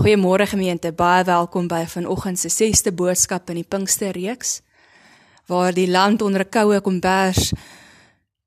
Goeiemôre 0.00 0.46
gemeente, 0.48 0.88
baie 0.96 1.20
welkom 1.24 1.66
by 1.68 1.82
vanoggend 1.84 2.38
se 2.40 2.48
6ste 2.48 2.94
boodskap 2.96 3.50
in 3.52 3.58
die 3.60 3.68
Pinksterreeks 3.68 4.62
waar 5.52 5.74
die 5.76 5.86
land 5.86 6.22
onder 6.22 6.40
'n 6.40 6.48
koue 6.48 6.80
kombers 6.80 7.52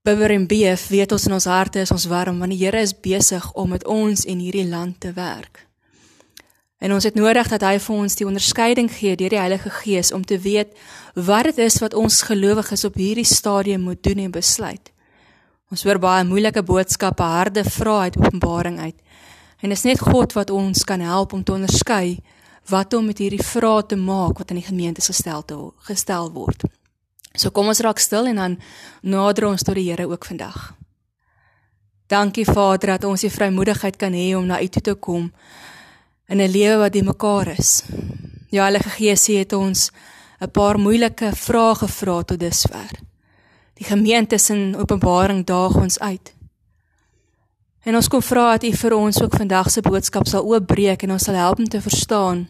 bibber 0.02 0.31
en 0.31 0.47
beef, 0.47 0.88
weet 0.88 1.12
ons 1.12 1.26
in 1.26 1.34
ons 1.34 1.46
harte 1.46 1.79
is 1.79 1.92
ons 1.92 2.05
warm 2.05 2.39
want 2.39 2.52
die 2.52 2.66
Here 2.66 2.81
is 2.81 3.00
besig 3.00 3.54
om 3.54 3.70
met 3.70 3.86
ons 3.86 4.26
en 4.26 4.39
hierdie 4.39 4.68
land 4.68 5.00
te 5.00 5.13
werk. 5.13 5.68
En 6.79 6.94
ons 6.94 7.03
het 7.03 7.15
nodig 7.15 7.47
dat 7.47 7.62
hy 7.62 7.79
vir 7.79 7.96
ons 7.96 8.15
die 8.15 8.25
onderskeiding 8.25 8.91
gee 8.91 9.15
deur 9.15 9.29
die 9.29 9.39
Heilige 9.39 9.69
Gees 9.69 10.12
om 10.12 10.25
te 10.25 10.39
weet 10.39 10.73
wat 11.13 11.43
dit 11.43 11.57
is 11.57 11.79
wat 11.79 11.93
ons 11.93 12.21
gelowiges 12.21 12.85
op 12.85 12.96
hierdie 12.96 13.25
stadium 13.25 13.81
moet 13.81 14.03
doen 14.03 14.17
en 14.17 14.31
besluit. 14.31 14.91
Ons 15.71 15.83
hoor 15.83 15.99
baie 15.99 16.23
moeilike 16.23 16.63
boodskappe, 16.63 17.23
harde 17.23 17.63
vrae 17.63 18.02
uit 18.02 18.17
Openbaring 18.17 18.80
uit. 18.80 19.02
En 19.62 19.70
dit 19.70 19.77
is 19.77 19.84
net 19.84 19.99
God 19.99 20.34
wat 20.34 20.49
ons 20.49 20.84
kan 20.84 20.99
help 20.99 21.34
om 21.34 21.44
te 21.44 21.53
onderskei 21.53 22.20
wat 22.70 22.94
om 22.94 23.05
met 23.05 23.20
hierdie 23.22 23.44
vrae 23.44 23.86
te 23.86 23.95
maak 23.95 24.40
wat 24.41 24.50
in 24.50 24.59
die 24.59 24.68
gemeente 24.68 25.02
gestel 25.02 25.45
te 25.45 25.58
gestel 25.88 26.31
word. 26.34 26.66
So 27.36 27.52
kom 27.52 27.68
ons 27.68 27.84
raak 27.84 28.00
stil 28.00 28.31
en 28.31 28.41
dan 28.41 28.58
nader 29.02 29.50
ons 29.50 29.64
tot 29.64 29.76
die 29.76 29.90
Here 29.90 30.08
ook 30.08 30.26
vandag. 30.26 30.73
Dankie 32.08 32.45
Vader 32.45 32.95
dat 32.95 33.04
ons 33.09 33.22
die 33.26 33.34
vrymoedigheid 33.34 33.98
kan 33.98 34.14
hê 34.14 34.34
om 34.38 34.45
na 34.45 34.62
U 34.62 34.68
toe 34.68 34.81
te 34.81 34.94
kom 34.95 35.31
in 36.28 36.42
'n 36.42 36.52
lewe 36.52 36.78
wat 36.78 36.94
die 36.94 37.03
mekaar 37.03 37.48
is. 37.48 37.84
Ja, 38.50 38.64
Heilige 38.64 38.90
Gees 38.90 39.28
het 39.28 39.53
ons 39.53 39.92
'n 40.42 40.52
paar 40.52 40.80
moeilike 40.80 41.31
vrae 41.36 41.76
gevra 41.76 42.23
tot 42.23 42.40
dusver. 42.40 42.92
Die 43.73 43.86
gemeente 43.86 44.38
in 44.53 44.76
Openbaring 44.76 45.45
daag 45.45 45.76
ons 45.76 46.00
uit. 46.00 46.34
En 47.85 47.95
ons 47.95 48.07
kom 48.09 48.21
vra 48.25 48.55
dat 48.55 48.63
U 48.66 48.71
vir 48.73 48.94
ons 48.98 49.21
ook 49.21 49.35
vandag 49.38 49.70
se 49.70 49.81
boodskap 49.85 50.25
sal 50.27 50.45
oopbreek 50.49 51.03
en 51.05 51.12
ons 51.16 51.25
sal 51.27 51.38
help 51.38 51.59
om 51.62 51.70
te 51.70 51.81
verstaan 51.81 52.48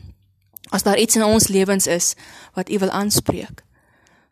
as 0.71 0.83
daar 0.83 0.97
iets 0.97 1.15
in 1.19 1.23
ons 1.23 1.47
lewens 1.51 1.87
is 1.91 2.13
wat 2.55 2.71
U 2.71 2.79
wil 2.79 2.89
aanspreek 2.89 3.63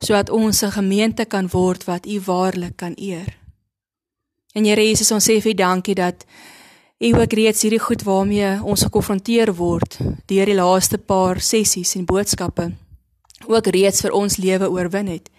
sodat 0.04 0.30
ons 0.30 0.64
'n 0.64 0.72
gemeente 0.72 1.26
kan 1.26 1.48
word 1.48 1.84
wat 1.84 2.06
U 2.06 2.20
waarlik 2.26 2.76
kan 2.76 2.94
eer. 2.96 3.38
En 4.56 4.66
Here 4.66 4.82
Jesus, 4.82 5.12
ons 5.12 5.30
sê 5.30 5.42
vir 5.42 5.56
dankie 5.56 5.96
dat 5.96 6.26
U 7.00 7.14
ook 7.20 7.34
reeds 7.34 7.62
hierdie 7.62 7.80
goed 7.80 8.04
waarmee 8.04 8.64
ons 8.64 8.84
gekonfronteer 8.84 9.54
word 9.56 9.98
deur 10.26 10.46
die 10.46 10.56
laaste 10.56 10.98
paar 10.98 11.40
sessies 11.40 11.96
en 11.96 12.06
boodskappe 12.06 12.72
ook 13.48 13.68
reeds 13.68 14.02
vir 14.02 14.12
ons 14.12 14.38
lewe 14.38 14.70
oorwin 14.70 15.08
het. 15.08 15.30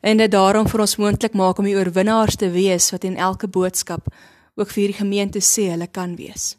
En 0.00 0.16
dit 0.16 0.30
daarom 0.30 0.68
vir 0.68 0.80
ons 0.80 0.96
moontlik 0.96 1.34
maak 1.34 1.58
om 1.58 1.64
die 1.64 1.76
oorwinnaars 1.76 2.36
te 2.36 2.50
wees 2.50 2.90
wat 2.90 3.04
in 3.04 3.16
elke 3.16 3.46
boodskap 3.46 4.08
ook 4.56 4.70
vir 4.70 4.92
die 4.92 4.98
gemeente 5.00 5.40
sê 5.40 5.70
hulle 5.70 5.86
kan 5.86 6.16
wees. 6.16 6.56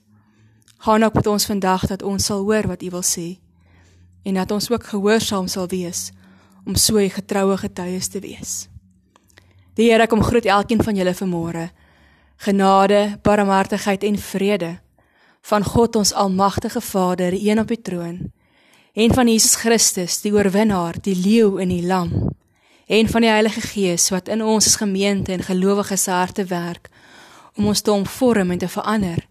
Gaan 0.84 1.04
ook 1.04 1.14
met 1.14 1.28
ons 1.28 1.46
vandag 1.46 1.88
dat 1.88 2.04
ons 2.04 2.26
sal 2.26 2.44
hoor 2.44 2.68
wat 2.68 2.84
U 2.84 2.90
wil 2.90 3.06
sê 3.06 3.40
en 4.24 4.40
dat 4.40 4.52
ons 4.52 4.70
ook 4.72 4.84
gehoorsaam 4.84 5.48
sal 5.48 5.68
wees 5.68 6.12
om 6.66 6.76
so 6.76 6.98
'n 6.98 7.10
getroue 7.10 7.58
getuies 7.58 8.08
te 8.08 8.20
wees. 8.20 8.70
Die 9.76 9.92
Here 9.92 10.08
kom 10.08 10.24
groet 10.24 10.46
elkeen 10.46 10.84
van 10.84 10.96
julle 10.96 11.14
vanmôre. 11.14 11.70
Genade, 12.38 13.20
barmhartigheid 13.22 14.04
en 14.04 14.18
vrede 14.18 14.80
van 15.42 15.64
God 15.64 15.96
ons 15.96 16.14
almagtige 16.14 16.82
Vader, 16.82 17.32
die 17.32 17.50
een 17.50 17.60
op 17.60 17.68
die 17.68 17.82
troon, 17.82 18.32
en 18.94 19.14
van 19.14 19.28
Jesus 19.28 19.56
Christus, 19.56 20.22
die 20.22 20.32
oorwinnaar, 20.32 20.96
die 21.02 21.16
leeu 21.16 21.58
en 21.60 21.68
die 21.70 21.84
lam, 21.86 22.30
en 22.88 23.10
van 23.10 23.22
die 23.22 23.30
Heilige 23.30 23.62
Gees 23.62 24.10
wat 24.10 24.28
in 24.28 24.44
ons 24.44 24.68
as 24.68 24.80
gemeente 24.80 25.32
en 25.32 25.44
gelowiges 25.44 26.06
harte 26.06 26.46
werk 26.46 26.90
om 27.56 27.68
ons 27.68 27.82
te 27.82 27.92
omvorm 27.92 28.52
en 28.52 28.62
te 28.62 28.68
verander 28.68 29.28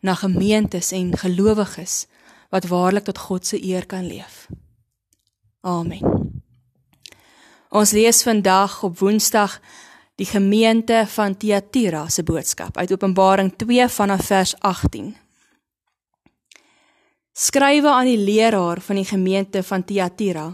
na 0.00 0.14
gemeentes 0.14 0.92
en 0.92 1.16
gelowiges 1.18 2.06
wat 2.50 2.68
waarlik 2.70 3.04
tot 3.04 3.18
God 3.18 3.46
se 3.46 3.60
eer 3.62 3.86
kan 3.86 4.06
leef. 4.06 4.46
Amen. 5.60 6.42
Ons 7.70 7.90
lees 7.90 8.22
vandag 8.22 8.82
op 8.86 8.98
Woensdag 8.98 9.58
die 10.16 10.26
gemeente 10.26 11.04
van 11.12 11.36
Thyatira 11.36 12.08
se 12.08 12.22
boodskap 12.22 12.76
uit 12.76 12.92
Openbaring 12.92 13.52
2 13.56 13.88
vanaf 13.88 14.26
vers 14.26 14.54
18. 14.60 15.16
Skrywe 17.36 17.90
aan 17.90 18.08
die 18.08 18.18
leraar 18.18 18.80
van 18.80 18.96
die 18.96 19.04
gemeente 19.04 19.62
van 19.62 19.84
Thyatira. 19.84 20.46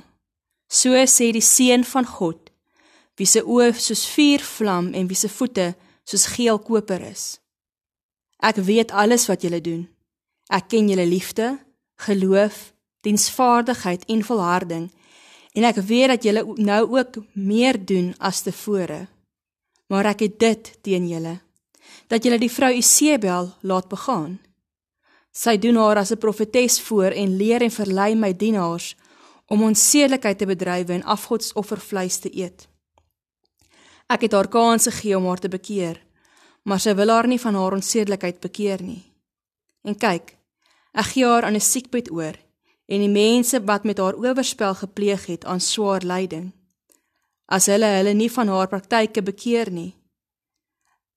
So 0.67 1.05
sê 1.07 1.31
die 1.31 1.45
seun 1.45 1.85
van 1.85 2.09
God, 2.09 2.51
wie 3.21 3.29
se 3.29 3.45
oë 3.45 3.71
soos 3.77 4.03
vuur 4.09 4.43
vlam 4.43 4.91
en 4.97 5.07
wie 5.07 5.19
se 5.19 5.29
voete 5.31 5.75
soos 6.05 6.27
geel 6.27 6.59
koper 6.59 7.01
is. 7.01 7.41
Ek 8.43 8.57
weet 8.57 8.91
alles 8.91 9.27
wat 9.27 9.43
julle 9.43 9.61
doen. 9.61 9.89
Ek 10.51 10.69
ken 10.69 10.89
julle 10.89 11.07
liefde, 11.07 11.59
geloof, 11.97 12.73
diensvaardigheid 13.01 14.05
en 14.11 14.25
volharding 14.25 14.91
En 15.53 15.67
ek 15.69 15.83
weet 15.85 16.15
dat 16.15 16.25
julle 16.25 16.45
nou 16.57 16.83
ook 16.97 17.21
meer 17.33 17.77
doen 17.85 18.15
as 18.19 18.41
tevore. 18.41 19.07
Maar 19.87 20.15
ek 20.15 20.29
het 20.29 20.39
dit 20.41 20.77
teen 20.81 21.09
julle 21.09 21.41
dat 22.09 22.25
julle 22.25 22.37
die 22.41 22.53
vrou 22.53 22.69
Isebel 22.77 23.47
laat 23.65 23.87
begaan. 23.89 24.35
Sy 25.33 25.57
doen 25.57 25.77
haar 25.81 25.97
as 25.97 26.13
'n 26.13 26.21
profetes 26.21 26.81
voor 26.81 27.13
en 27.17 27.37
leer 27.37 27.63
en 27.63 27.71
verlei 27.71 28.15
my 28.15 28.37
dienaars 28.37 28.97
om 29.47 29.63
onsedelikheid 29.63 30.39
te 30.39 30.47
bedrywe 30.47 30.93
en 30.93 31.03
afgodsoffervleis 31.03 32.19
te 32.19 32.37
eet. 32.37 32.69
Ek 34.13 34.27
het 34.27 34.33
haar 34.37 34.49
kans 34.49 34.89
gegee 34.91 35.17
om 35.17 35.27
haar 35.27 35.41
te 35.41 35.49
bekeer, 35.49 35.97
maar 36.69 36.81
sy 36.81 36.93
wil 36.95 37.09
haar 37.09 37.27
nie 37.27 37.41
van 37.41 37.55
haar 37.55 37.73
onsedelikheid 37.73 38.41
bekeer 38.41 38.83
nie. 38.83 39.03
En 39.83 39.97
kyk, 39.97 40.37
ek 40.93 41.07
gee 41.15 41.25
haar 41.25 41.45
aan 41.49 41.57
'n 41.57 41.69
siekbed 41.73 42.11
oor 42.13 42.37
en 42.93 43.01
die 43.01 43.11
mense 43.11 43.61
wat 43.65 43.85
met 43.85 43.99
haar 43.99 44.19
oorspel 44.21 44.75
gepleeg 44.75 45.27
het 45.27 45.45
aan 45.45 45.61
swaar 45.61 46.05
lyding 46.05 46.53
as 47.47 47.67
hulle 47.73 47.89
hulle 47.97 48.15
nie 48.15 48.31
van 48.31 48.49
haar 48.49 48.69
praktyke 48.69 49.23
bekeer 49.23 49.71
nie 49.71 49.93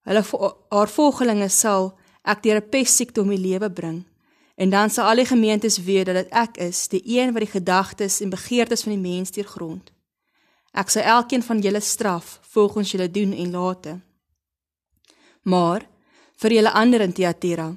hulle 0.08 0.24
haar 0.70 0.92
volgelinge 0.98 1.50
sal 1.50 1.92
ek 2.24 2.44
deur 2.44 2.62
'n 2.62 2.70
pessiekte 2.70 3.22
om 3.22 3.34
die 3.34 3.44
lewe 3.48 3.70
bring 3.70 4.04
en 4.56 4.70
dan 4.70 4.90
sal 4.90 5.10
al 5.10 5.22
die 5.22 5.32
gemeentes 5.34 5.82
weet 5.90 6.06
dat 6.06 6.32
ek 6.32 6.58
is 6.58 6.88
die 6.88 7.04
een 7.18 7.34
wat 7.34 7.44
die 7.44 7.56
gedagtes 7.60 8.22
en 8.22 8.30
begeertes 8.30 8.84
van 8.84 8.94
die 8.96 9.06
mens 9.10 9.32
deurgrond 9.32 9.92
ek 10.76 10.92
sal 10.92 11.08
elkeen 11.18 11.44
van 11.44 11.64
julle 11.64 11.82
straf 11.82 12.40
volgens 12.56 12.92
julle 12.92 13.10
doen 13.12 13.34
en 13.34 13.52
late 13.52 13.98
maar 15.44 15.88
vir 16.42 16.58
julle 16.58 16.72
ander 16.84 17.02
in 17.06 17.14
Thyatira 17.14 17.70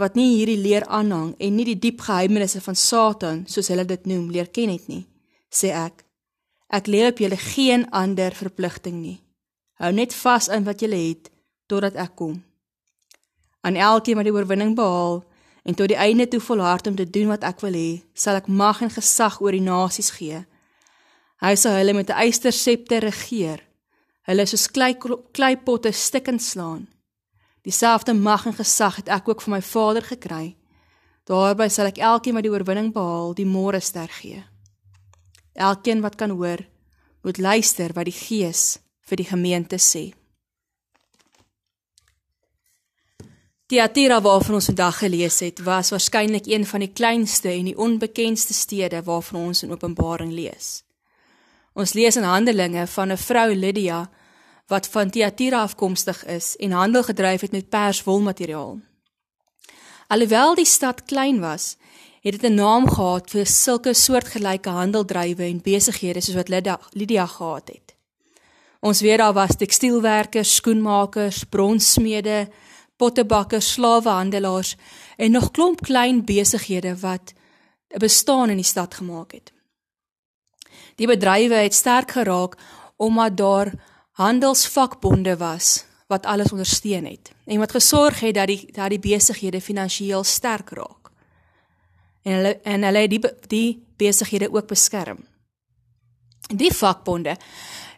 wat 0.00 0.16
nie 0.16 0.36
hierdie 0.36 0.60
leer 0.60 0.84
aanhang 0.92 1.32
en 1.40 1.54
nie 1.56 1.66
die 1.70 1.78
diep 1.80 2.02
geheimenisse 2.04 2.60
van 2.60 2.76
Satan, 2.76 3.44
soos 3.48 3.70
hulle 3.72 3.86
dit 3.88 4.08
noem, 4.08 4.28
leer 4.32 4.50
ken 4.52 4.72
het 4.74 4.88
nie, 4.92 5.06
sê 5.48 5.72
ek. 5.72 6.04
Ek 6.68 6.88
lê 6.90 7.06
op 7.08 7.22
julle 7.22 7.38
geen 7.40 7.86
ander 7.94 8.34
verpligting 8.36 8.98
nie. 9.00 9.18
Hou 9.80 9.92
net 9.94 10.14
vas 10.16 10.50
aan 10.52 10.66
wat 10.66 10.82
julle 10.84 10.98
het 10.98 11.30
totdat 11.70 11.96
ek 12.00 12.16
kom. 12.18 12.36
Aan 13.64 13.78
elkeen 13.80 14.18
wat 14.18 14.28
die 14.28 14.34
oorwinning 14.34 14.74
behaal 14.76 15.22
en 15.66 15.74
tot 15.74 15.90
die 15.90 15.98
einde 15.98 16.28
toe 16.30 16.40
volhard 16.40 16.86
om 16.86 16.96
te 16.98 17.08
doen 17.08 17.32
wat 17.32 17.46
ek 17.46 17.62
wil 17.64 17.74
hê, 17.74 18.02
sal 18.14 18.38
ek 18.38 18.50
mag 18.52 18.82
en 18.84 18.92
gesag 18.92 19.40
oor 19.42 19.56
die 19.56 19.64
nasies 19.64 20.12
gee. 20.14 20.44
Hy 21.44 21.54
sal 21.54 21.76
hulle 21.76 21.92
met 21.92 22.10
'n 22.10 22.20
eystersepter 22.24 23.00
regeer. 23.02 23.60
Hulle 24.26 24.46
soos 24.46 24.70
klei 24.70 24.96
kleipotte 25.32 25.92
stikkend 25.92 26.42
slaan. 26.42 26.88
Dieselfde 27.62 28.14
mag 28.14 28.46
en 28.46 28.54
gesag 28.54 28.96
het 28.96 29.08
ek 29.08 29.28
ook 29.28 29.42
van 29.42 29.52
my 29.52 29.62
Vader 29.62 30.02
gekry. 30.02 30.56
Daarby 31.24 31.68
sal 31.68 31.86
ek 31.86 31.98
elkeen 31.98 32.34
wat 32.34 32.42
die 32.42 32.52
oorwinning 32.52 32.92
behaal, 32.92 33.34
die 33.34 33.46
môre 33.46 33.80
ster 33.80 34.08
gee. 34.08 34.44
Elkeen 35.54 36.00
wat 36.00 36.14
kan 36.14 36.30
hoor, 36.30 36.62
moet 37.22 37.38
luister 37.38 37.92
wat 37.92 38.04
die 38.04 38.14
Gees 38.14 38.78
vir 39.00 39.16
die 39.16 39.26
gemeente 39.26 39.76
sê. 39.82 40.14
Die 43.66 43.82
Atira 43.82 44.20
waarvan 44.22 44.54
ons 44.54 44.70
vandag 44.70 44.98
gelees 45.02 45.40
het, 45.42 45.58
was 45.66 45.90
waarskynlik 45.90 46.46
een 46.46 46.66
van 46.66 46.80
die 46.80 46.92
kleinste 46.92 47.50
en 47.50 47.64
die 47.66 47.78
onbekendste 47.78 48.54
stede 48.54 49.02
waarvan 49.02 49.48
ons 49.48 49.62
in 49.66 49.74
Openbaring 49.74 50.30
lees. 50.30 50.85
Ons 51.76 51.92
lees 51.92 52.16
in 52.16 52.24
Handelinge 52.24 52.86
van 52.86 53.12
'n 53.12 53.16
vrou 53.16 53.54
Lydia 53.54 54.10
wat 54.66 54.88
van 54.88 55.10
Thyatira 55.10 55.60
afkomstig 55.62 56.24
is 56.24 56.56
en 56.56 56.70
handel 56.70 57.02
gedryf 57.02 57.40
het 57.40 57.52
met 57.52 57.68
perswolmateriaal. 57.68 58.80
Alhoewel 60.08 60.54
die 60.54 60.64
stad 60.64 61.04
klein 61.04 61.40
was, 61.40 61.76
het 62.20 62.40
dit 62.40 62.50
'n 62.50 62.54
naam 62.54 62.88
gehad 62.88 63.30
vir 63.30 63.46
sulke 63.46 63.94
soortgelyke 63.94 64.68
handeldrywe 64.68 65.42
en 65.42 65.60
besighede 65.62 66.20
soos 66.20 66.34
wat 66.34 66.48
Lydia, 66.48 66.80
Lydia 66.90 67.26
gehad 67.26 67.68
het. 67.68 67.94
Ons 68.80 69.00
weet 69.00 69.18
daar 69.18 69.32
was 69.32 69.56
tekstielwerkers, 69.56 70.54
skoenmakers, 70.54 71.44
bronsmede, 71.44 72.48
pottebakkers, 72.96 73.72
slawehandelaars 73.72 74.76
en 75.16 75.30
nog 75.30 75.50
klomp 75.50 75.80
klein 75.80 76.24
besighede 76.24 76.96
wat 76.96 77.32
'n 77.88 77.98
bestaan 77.98 78.50
in 78.50 78.56
die 78.56 78.64
stad 78.64 78.94
gemaak 78.94 79.32
het. 79.32 79.55
Die 80.96 81.06
bedrywe 81.06 81.54
het 81.54 81.74
sterk 81.74 82.10
geraak 82.16 82.56
omdat 82.96 83.36
daar 83.36 83.72
handelsvakbonde 84.16 85.36
was 85.36 85.84
wat 86.06 86.26
alles 86.26 86.52
ondersteun 86.52 87.04
het 87.04 87.32
en 87.44 87.58
wat 87.58 87.70
gesorg 87.70 88.20
het 88.20 88.34
dat 88.34 88.46
die 88.46 88.72
dat 88.72 88.90
die 88.90 89.02
besighede 89.02 89.60
finansiëel 89.60 90.24
sterk 90.24 90.70
raak. 90.70 91.10
en 92.22 92.32
hulle 92.32 92.60
en 92.62 92.82
hulle 92.82 92.98
het 92.98 93.10
die 93.10 93.20
die 93.46 93.84
besighede 93.96 94.52
ook 94.52 94.66
beskerm. 94.66 95.18
Die 96.54 96.72
vakbonde 96.72 97.36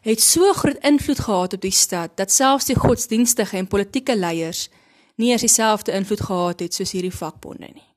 het 0.03 0.21
so 0.23 0.53
groot 0.53 0.85
invloed 0.85 1.19
gehad 1.21 1.53
op 1.53 1.61
die 1.61 1.75
stad 1.75 2.17
dat 2.17 2.33
selfs 2.33 2.65
die 2.65 2.79
godsdienstige 2.79 3.57
en 3.57 3.67
politieke 3.67 4.17
leiers 4.17 4.69
nie 5.17 5.31
eens 5.33 5.41
dieselfde 5.41 5.93
invloed 5.93 6.21
gehad 6.21 6.61
het 6.61 6.75
soos 6.75 6.93
hierdie 6.93 7.15
vakbonde 7.15 7.69
nie. 7.73 7.89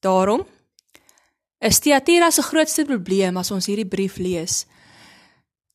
Daarom 0.00 0.46
is 1.58 1.78
Thyatira 1.78 2.30
se 2.30 2.42
grootste 2.42 2.84
probleem 2.84 3.36
as 3.36 3.50
ons 3.50 3.66
hierdie 3.66 3.88
brief 3.88 4.18
lees 4.22 4.64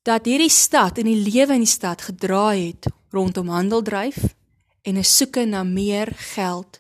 dat 0.04 0.28
hierdie 0.28 0.52
stad 0.52 1.00
en 1.00 1.08
die 1.08 1.20
lewe 1.20 1.56
in 1.56 1.64
die 1.64 1.70
stad 1.70 2.02
gedraai 2.04 2.68
het 2.68 2.90
rondom 3.16 3.50
handeldryf 3.50 4.18
en 4.84 4.98
'n 4.98 5.04
soeke 5.04 5.46
na 5.46 5.64
meer 5.64 6.12
geld 6.36 6.80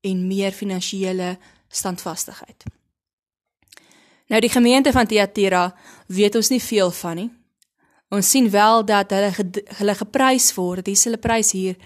en 0.00 0.26
meer 0.26 0.52
finansiële 0.52 1.38
standvastigheid. 1.68 2.64
Nou 4.26 4.40
die 4.40 4.50
gemeente 4.50 4.92
van 4.92 5.06
Thyatira 5.06 5.74
weet 6.06 6.34
ons 6.34 6.48
nie 6.48 6.62
veel 6.62 6.90
van 6.90 7.16
nie. 7.16 7.30
Ons 8.08 8.30
sien 8.30 8.50
wel 8.50 8.84
dat 8.84 9.10
hulle 9.10 9.32
hulle 9.78 9.94
geprys 9.94 10.54
word, 10.54 10.84
dis 10.84 11.04
hulle 11.04 11.18
prys 11.18 11.52
hier 11.52 11.76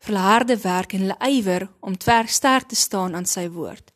vir 0.00 0.14
hulle 0.14 0.18
harde 0.18 0.56
werk 0.56 0.92
en 0.92 1.00
hulle 1.00 1.16
ywer 1.30 1.68
om 1.80 1.94
sterk 2.26 2.68
te 2.68 2.76
staan 2.76 3.14
aan 3.14 3.26
sy 3.26 3.48
woord. 3.48 3.92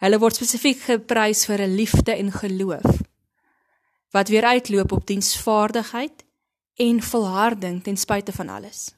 Hulle 0.00 0.18
word 0.18 0.38
spesifiek 0.38 0.80
geprys 0.80 1.44
vir 1.44 1.60
'n 1.60 1.76
liefde 1.76 2.16
en 2.16 2.32
geloof 2.32 3.00
wat 4.10 4.28
weer 4.28 4.44
uitloop 4.44 4.92
op 4.92 5.06
diensvaardigheid 5.06 6.24
en 6.74 7.02
volharding 7.02 7.82
ten 7.82 7.96
spyte 7.96 8.32
van 8.32 8.48
alles. 8.48 8.94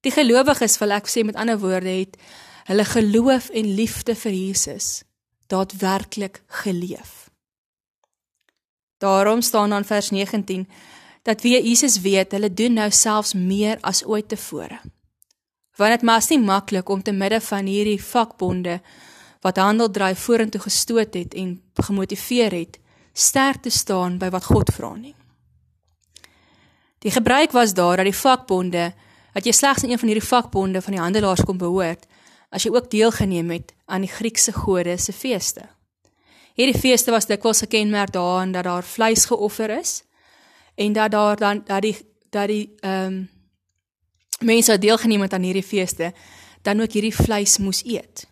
Die 0.00 0.12
gelowiges, 0.12 0.78
wil 0.78 0.90
ek 0.90 1.08
sê 1.08 1.24
met 1.24 1.34
ander 1.34 1.58
woorde, 1.58 1.88
het 1.88 2.16
hulle 2.64 2.84
geloof 2.84 3.48
en 3.50 3.74
liefde 3.74 4.14
vir 4.14 4.32
Jesus 4.32 5.02
daadwerklik 5.46 6.42
geleef. 6.46 7.30
Daarom 8.98 9.40
staan 9.40 9.70
dan 9.70 9.84
vers 9.84 10.10
19 10.10 10.68
dat 11.22 11.42
wie 11.42 11.62
Jesus 11.62 12.00
weet, 12.00 12.32
hulle 12.32 12.54
doen 12.54 12.72
nou 12.72 12.90
selfs 12.90 13.34
meer 13.34 13.78
as 13.80 14.04
ooit 14.04 14.28
tevore. 14.28 14.80
Want 15.76 15.90
dit 15.90 16.02
mas 16.02 16.28
nie 16.28 16.38
maklik 16.38 16.88
om 16.88 17.02
te 17.02 17.12
midde 17.12 17.40
van 17.40 17.66
hierdie 17.66 18.02
vakbonde 18.02 18.80
wat 19.42 19.58
handel 19.58 19.90
dryf 19.90 20.22
vorentoe 20.22 20.60
gestoot 20.60 21.14
het 21.14 21.34
en 21.34 21.56
gemotiveer 21.74 22.54
het, 22.54 22.78
sterk 23.12 23.62
te 23.62 23.70
staan 23.70 24.18
by 24.18 24.30
wat 24.30 24.46
God 24.48 24.70
vra 24.72 24.94
nie. 24.94 25.14
Die 27.02 27.10
gebruik 27.10 27.52
was 27.52 27.74
daar 27.74 27.98
dat 27.98 28.06
die 28.06 28.16
vakbonde, 28.16 28.92
dat 29.34 29.46
jy 29.46 29.52
slegs 29.52 29.82
in 29.82 29.90
een 29.90 29.98
van 29.98 30.08
hierdie 30.12 30.28
vakbonde 30.28 30.82
van 30.82 30.94
die 30.94 31.02
handelaars 31.02 31.42
kon 31.44 31.58
behoort, 31.58 32.06
as 32.52 32.62
jy 32.62 32.70
ook 32.70 32.90
deelgeneem 32.90 33.50
het 33.50 33.74
aan 33.86 34.06
die 34.06 34.12
Griekse 34.12 34.52
gode 34.52 34.94
se 35.00 35.12
feeste. 35.12 35.66
Hierdie 36.54 36.78
feeste 36.78 37.10
was 37.10 37.26
dikwels 37.26 37.64
gekenmerk 37.64 38.12
daarin 38.12 38.52
dat 38.52 38.68
daar 38.68 38.84
vleis 38.84 39.24
geoffer 39.24 39.70
is 39.78 40.02
en 40.74 40.92
dat 40.92 41.10
daar 41.10 41.36
dan 41.36 41.62
dat 41.66 41.82
die 41.82 41.96
dat 42.30 42.48
die 42.48 42.74
ehm 42.80 43.06
um, 43.06 43.30
mense 44.40 44.72
wat 44.72 44.80
deelgeneem 44.80 45.20
het 45.22 45.32
aan 45.32 45.42
hierdie 45.42 45.62
feeste 45.62 46.12
dan 46.62 46.80
ook 46.80 46.92
hierdie 46.92 47.14
vleis 47.14 47.58
moes 47.58 47.84
eet. 47.84 48.26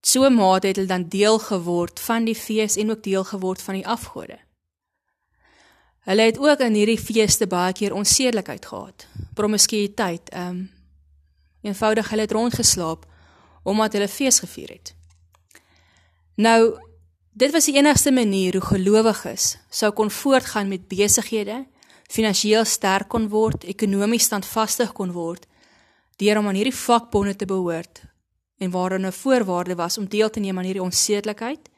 So 0.00 0.30
mate 0.30 0.66
het 0.66 0.76
hulle 0.76 0.88
dan 0.88 1.08
deel 1.08 1.38
geword 1.38 2.00
van 2.00 2.24
die 2.24 2.36
fees 2.36 2.76
en 2.76 2.90
ook 2.90 3.02
deel 3.02 3.24
geword 3.24 3.62
van 3.62 3.74
die 3.74 3.86
afgode. 3.86 4.38
Hulle 6.08 6.22
het 6.22 6.38
ook 6.38 6.60
in 6.64 6.74
hierdie 6.74 7.00
feeste 7.00 7.46
baie 7.46 7.72
keer 7.72 7.92
onsedelikheid 7.92 8.66
gehad. 8.66 9.06
Promiskuïteit, 9.34 10.30
ehm 10.30 10.48
um, 10.48 10.70
eenvoudig 11.62 12.08
hulle 12.08 12.22
het 12.22 12.32
rondgeslaap 12.32 13.06
omdat 13.62 13.92
hulle 13.92 14.08
fees 14.08 14.38
gevier 14.38 14.68
het. 14.68 14.94
Nou, 16.34 16.78
dit 17.32 17.52
was 17.52 17.64
die 17.64 17.74
enigste 17.76 18.12
manier 18.12 18.52
hoe 18.52 18.64
gelowiges 18.64 19.58
sou 19.68 19.92
kon 19.92 20.10
voortgaan 20.10 20.68
met 20.68 20.88
besighede, 20.88 21.66
finansiëel 22.08 22.64
sterk 22.64 23.08
kon 23.08 23.28
word, 23.28 23.64
ekonomies 23.64 24.24
standvastig 24.24 24.92
kon 24.92 25.12
word 25.12 25.46
deur 26.16 26.38
om 26.38 26.46
aan 26.46 26.54
hierdie 26.54 26.74
vakbonde 26.74 27.36
te 27.36 27.46
behoort 27.46 28.00
en 28.58 28.70
waarin 28.70 29.06
'n 29.06 29.12
voorwaarde 29.12 29.74
was 29.74 29.98
om 29.98 30.08
deel 30.08 30.30
te 30.30 30.40
neem 30.40 30.58
aan 30.58 30.64
hierdie 30.64 30.82
onsedelikheid 30.82 31.68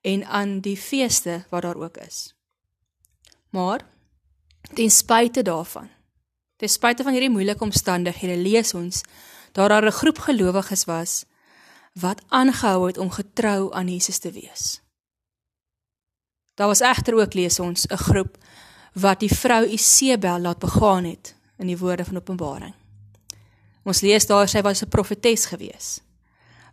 en 0.00 0.24
aan 0.24 0.60
die 0.60 0.76
feeste 0.76 1.44
wat 1.50 1.62
daar 1.62 1.76
ook 1.76 1.96
is. 1.96 2.34
Maar 3.50 3.86
ten 4.74 4.90
spyte 4.90 5.42
daarvan, 5.42 5.88
ten 6.56 6.68
spyte 6.68 7.02
van 7.02 7.12
hierdie 7.12 7.30
moeilike 7.30 7.64
omstandighede, 7.64 8.36
lees 8.36 8.74
ons 8.74 9.02
dat 9.52 9.68
daar 9.68 9.86
'n 9.86 9.90
groep 9.90 10.18
gelowiges 10.18 10.84
was 10.84 11.24
wat 11.92 12.22
aangehou 12.28 12.86
het 12.86 12.98
om 12.98 13.10
getrou 13.10 13.74
aan 13.74 13.88
Jesus 13.88 14.18
te 14.18 14.30
wees. 14.30 14.80
Daar 16.54 16.66
was 16.66 16.80
egter 16.80 17.14
ook 17.14 17.34
lees 17.34 17.58
ons 17.58 17.86
'n 17.86 17.96
groep 17.96 18.38
wat 18.92 19.20
die 19.20 19.34
vrou 19.34 19.66
Isebel 19.66 20.38
laat 20.38 20.58
begaan 20.58 21.04
het 21.04 21.36
in 21.58 21.66
die 21.66 21.78
woorde 21.78 22.04
van 22.04 22.16
Openbaring. 22.16 22.74
Ons 23.82 24.00
lees 24.00 24.26
daar 24.26 24.48
sy 24.48 24.60
was 24.60 24.82
'n 24.82 24.88
profetes 24.88 25.46
geweest 25.46 26.05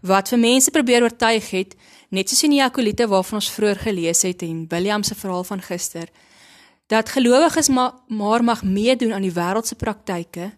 wat 0.03 0.29
vir 0.33 0.39
mense 0.39 0.71
probeer 0.71 1.05
oortuig 1.05 1.49
het, 1.55 1.75
net 2.11 2.29
soos 2.29 2.43
in 2.43 2.53
die 2.53 2.59
Jakolite 2.59 3.07
waarvan 3.07 3.39
ons 3.39 3.51
vroeër 3.55 3.79
gelees 3.85 4.23
het 4.27 4.43
en 4.43 4.65
William 4.71 5.03
se 5.03 5.15
verhaal 5.15 5.45
van 5.47 5.63
gister, 5.63 6.09
dat 6.91 7.13
gelowiges 7.15 7.71
ma 7.71 7.87
maar 8.07 8.43
mag 8.43 8.63
meedoen 8.63 9.13
aan 9.15 9.23
die 9.23 9.33
wêreldse 9.33 9.77
praktyke, 9.79 10.51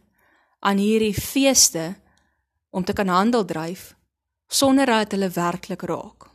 aan 0.59 0.81
hierdie 0.81 1.13
feeste 1.13 1.93
om 2.73 2.83
te 2.83 2.93
kan 2.93 3.07
handel 3.07 3.45
dryf 3.45 3.93
sonder 4.47 4.85
dat 4.85 5.13
hulle 5.13 5.29
werklik 5.29 5.81
raak. 5.81 6.27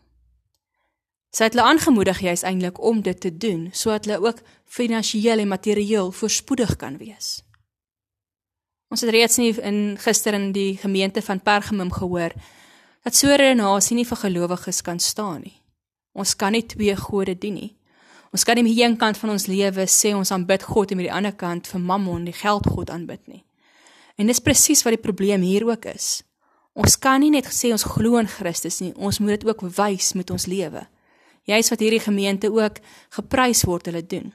Sy 1.31 1.47
het 1.47 1.55
hulle 1.55 1.67
aangemoedig 1.67 2.23
juis 2.23 2.43
eintlik 2.47 2.81
om 2.83 3.03
dit 3.07 3.21
te 3.21 3.31
doen 3.31 3.69
sodat 3.73 4.07
hulle 4.07 4.23
ook 4.23 4.43
finansiëel 4.67 5.43
en 5.43 5.51
materieel 5.51 6.11
voorspoedig 6.13 6.77
kan 6.77 6.99
wees. 6.99 7.41
Ons 8.91 9.05
het 9.07 9.13
reeds 9.15 9.39
nie 9.39 9.53
in 9.63 9.99
gister 10.03 10.35
in 10.35 10.51
die 10.53 10.77
gemeente 10.79 11.23
van 11.23 11.43
Pergamum 11.43 11.93
gehoor 11.95 12.35
dat 13.05 13.15
so 13.15 13.27
'n 13.27 13.37
redenasie 13.37 13.97
nie 13.97 14.05
vir 14.05 14.17
gelowiges 14.17 14.83
kan 14.83 14.99
staan 14.99 15.41
nie. 15.41 15.63
Ons 16.13 16.37
kan 16.37 16.53
nie 16.53 16.67
twee 16.67 16.97
gode 16.97 17.39
dien 17.39 17.55
nie. 17.55 17.77
Ons 18.33 18.45
kan 18.45 18.55
nie 18.55 18.63
aan 18.63 18.75
die 18.75 18.83
een 18.83 18.97
kant 18.97 19.19
van 19.19 19.31
ons 19.31 19.47
lewe 19.47 19.87
sê 19.87 20.15
ons 20.15 20.31
aanbid 20.31 20.63
God 20.63 20.91
en 20.91 20.99
aan 20.99 21.05
die 21.05 21.13
ander 21.13 21.33
kant 21.33 21.67
vir 21.67 21.81
Mammon, 21.81 22.25
die 22.25 22.33
geldgod 22.33 22.91
aanbid 22.91 23.27
nie. 23.27 23.45
En 24.17 24.27
dis 24.27 24.41
presies 24.41 24.83
wat 24.83 24.93
die 24.93 25.03
probleem 25.03 25.41
hier 25.41 25.67
ook 25.67 25.85
is. 25.85 26.23
Ons 26.73 26.99
kan 26.99 27.21
nie 27.21 27.31
net 27.31 27.49
sê 27.51 27.73
ons 27.73 27.85
glo 27.85 28.19
in 28.19 28.29
Christus 28.29 28.81
nie, 28.81 28.93
ons 28.95 29.19
moet 29.19 29.41
dit 29.41 29.49
ook 29.49 29.65
wys 29.77 30.13
met 30.15 30.31
ons 30.31 30.47
lewe. 30.47 30.87
Jy's 31.49 31.71
wat 31.73 31.81
hierdie 31.81 32.03
gemeente 32.05 32.51
ook 32.53 32.79
geprys 33.17 33.65
word 33.67 33.87
hulle 33.91 34.07
doen. 34.07 34.33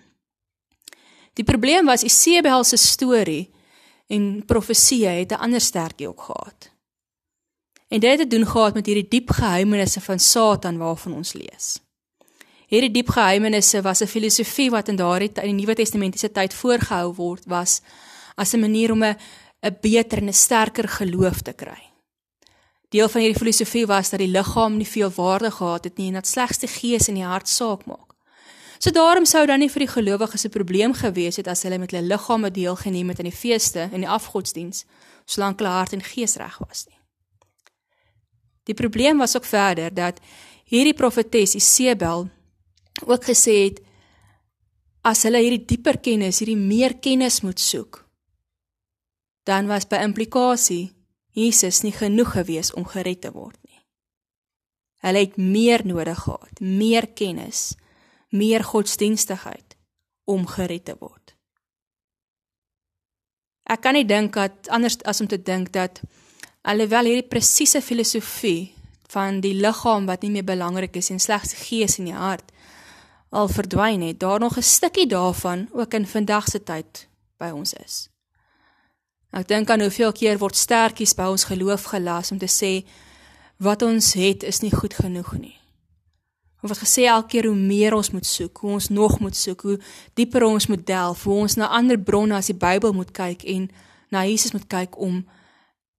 Die 1.35 1.43
probleem 1.43 1.85
was 1.85 2.03
Isebel 2.03 2.63
se 2.63 2.77
storie 2.77 3.51
en 4.07 4.43
profesie 4.45 5.05
het 5.05 5.31
'n 5.31 5.41
ander 5.41 5.61
sterkie 5.61 6.07
ook 6.07 6.21
gehad. 6.21 6.74
En 7.95 8.01
dit 8.01 8.09
het 8.09 8.29
te 8.29 8.35
doen 8.35 8.47
gehad 8.47 8.73
met 8.73 8.85
hierdie 8.85 9.07
diep 9.07 9.29
geheimenisse 9.29 10.01
van 10.01 10.19
Satan 10.19 10.77
waarvan 10.77 11.13
ons 11.13 11.33
lees. 11.33 11.67
Hierdie 12.67 12.91
diep 12.91 13.09
geheimenisse 13.15 13.81
was 13.81 14.01
'n 14.01 14.07
filosofie 14.07 14.69
wat 14.69 14.87
in 14.87 14.95
daardie 14.95 15.31
in 15.33 15.55
die 15.55 15.65
Nuwe 15.65 15.75
Testamentiese 15.75 16.31
tyd 16.31 16.53
voorgehou 16.53 17.13
word 17.13 17.43
was 17.45 17.81
as 18.35 18.53
'n 18.53 18.59
manier 18.59 18.91
om 18.91 19.03
'n 19.03 19.15
'n 19.61 19.77
beter 19.81 20.17
en 20.17 20.27
'n 20.27 20.33
sterker 20.33 20.87
geloof 20.87 21.41
te 21.41 21.53
kry. 21.53 21.81
Deel 22.89 23.09
van 23.09 23.21
hierdie 23.21 23.39
filosofie 23.39 23.85
was 23.85 24.09
dat 24.09 24.19
die 24.19 24.27
liggaam 24.37 24.77
nie 24.77 24.87
veel 24.87 25.09
waarde 25.09 25.51
gehad 25.51 25.83
het 25.83 25.97
nie 25.97 26.07
en 26.07 26.13
dat 26.13 26.27
slegs 26.27 26.57
die 26.57 26.69
gees 26.69 27.07
en 27.07 27.13
die 27.13 27.23
hart 27.23 27.47
saak 27.49 27.85
maak. 27.85 28.13
So 28.77 28.91
daarom 28.91 29.25
sou 29.25 29.45
dan 29.45 29.59
nie 29.59 29.69
vir 29.69 29.79
die 29.79 29.93
gelowiges 29.93 30.45
'n 30.45 30.49
probleem 30.49 30.93
gewees 30.93 31.35
het 31.35 31.47
as 31.47 31.63
hulle 31.63 31.77
met 31.77 31.91
hulle 31.91 32.07
liggame 32.07 32.51
deelgeneem 32.51 33.09
het 33.09 33.19
aan 33.19 33.29
die 33.29 33.37
feeste 33.37 33.89
en 33.91 33.99
die 33.99 34.09
afgodsdiens, 34.09 34.85
solank 35.25 35.59
hulle 35.59 35.71
hart 35.71 35.93
en 35.93 36.03
gees 36.03 36.35
reg 36.35 36.57
was 36.67 36.85
nie. 36.87 36.94
Die 38.65 38.73
probleem 38.73 39.21
was 39.21 39.35
ook 39.37 39.45
verder 39.45 39.93
dat 39.93 40.19
hierdie 40.65 40.95
profetes 40.97 41.55
Isebel 41.55 42.29
ook 43.05 43.27
gesê 43.29 43.57
het 43.67 43.81
as 45.05 45.21
hulle 45.27 45.43
hierdie 45.43 45.65
dieper 45.69 45.99
kennis, 46.01 46.41
hierdie 46.41 46.57
meer 46.57 46.97
kennis 46.97 47.43
moet 47.45 47.61
soek, 47.61 48.01
dan 49.45 49.69
was 49.69 49.85
by 49.85 50.01
implikasie 50.01 50.95
Jesus 51.35 51.83
nie 51.83 51.93
genoeg 51.93 52.31
gewees 52.37 52.71
om 52.73 52.87
gered 52.87 53.21
te 53.21 53.31
word 53.35 53.59
nie. 53.67 53.81
Hulle 55.05 55.21
het 55.27 55.35
meer 55.37 55.83
nodig 55.85 56.23
gehad, 56.23 56.61
meer 56.63 57.09
kennis, 57.13 57.75
meer 58.31 58.63
godsdienstigheid 58.63 59.75
om 60.25 60.47
gered 60.47 60.87
te 60.87 60.95
word. 60.97 61.35
Ek 63.69 63.81
kan 63.83 63.97
nie 63.97 64.05
dink 64.07 64.33
dat 64.37 64.69
anders 64.73 64.97
as 65.03 65.21
om 65.21 65.27
te 65.29 65.41
dink 65.41 65.73
dat 65.75 66.01
alhoewel 66.65 67.05
hierdie 67.05 67.29
presiese 67.29 67.81
filosofie 67.81 68.73
van 69.13 69.39
die 69.43 69.53
liggaam 69.53 70.07
wat 70.09 70.25
nie 70.25 70.31
meer 70.33 70.47
belangrik 70.47 70.97
is 70.97 71.11
en 71.13 71.21
slegs 71.21 71.53
gees 71.67 71.99
en 72.01 72.09
die 72.09 72.17
hart 72.17 72.51
al 73.35 73.49
verdwyn 73.51 74.01
het, 74.01 74.19
daar 74.19 74.39
nog 74.39 74.57
'n 74.57 74.63
stukkie 74.63 75.07
daarvan 75.07 75.67
ook 75.71 75.93
in 75.93 76.07
vandag 76.07 76.47
se 76.47 76.63
tyd 76.63 77.07
by 77.37 77.49
ons 77.51 77.73
is. 77.73 78.09
Ek 79.31 79.47
dink 79.47 79.69
aan 79.69 79.81
hoeveel 79.81 80.11
keer 80.11 80.37
word 80.37 80.55
sterkies 80.55 81.13
by 81.13 81.23
ons 81.23 81.43
geloof 81.43 81.83
gelas 81.83 82.31
om 82.31 82.37
te 82.37 82.47
sê 82.47 82.87
wat 83.57 83.81
ons 83.81 84.13
het 84.13 84.43
is 84.43 84.59
nie 84.59 84.71
goed 84.71 84.93
genoeg 84.93 85.37
nie. 85.37 85.59
Ons 86.61 86.71
het 86.71 86.87
gesê 86.87 87.03
elke 87.05 87.27
keer 87.27 87.45
hoe 87.45 87.55
meer 87.55 87.93
ons 87.93 88.11
moet 88.11 88.25
soek, 88.25 88.57
hoe 88.57 88.71
ons 88.71 88.89
nog 88.89 89.19
moet 89.19 89.35
soek, 89.35 89.61
hoe 89.61 89.79
dieper 90.13 90.43
ons 90.43 90.67
moet 90.67 90.85
delf, 90.87 91.23
hoe 91.23 91.35
ons 91.35 91.55
na 91.55 91.67
ander 91.67 91.99
bronne 91.99 92.35
as 92.35 92.45
die 92.45 92.57
Bybel 92.57 92.93
moet 92.93 93.11
kyk 93.11 93.43
en 93.43 93.71
na 94.09 94.23
Jesus 94.25 94.51
moet 94.51 94.67
kyk 94.67 94.97
om 94.97 95.25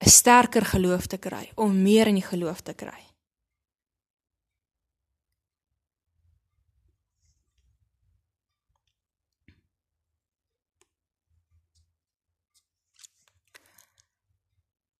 'n 0.04 0.08
sterker 0.08 0.64
geloof 0.64 1.06
te 1.06 1.18
kry, 1.18 1.52
om 1.54 1.82
meer 1.82 2.06
in 2.06 2.14
die 2.14 2.28
geloof 2.32 2.60
te 2.60 2.74
kry. 2.74 3.06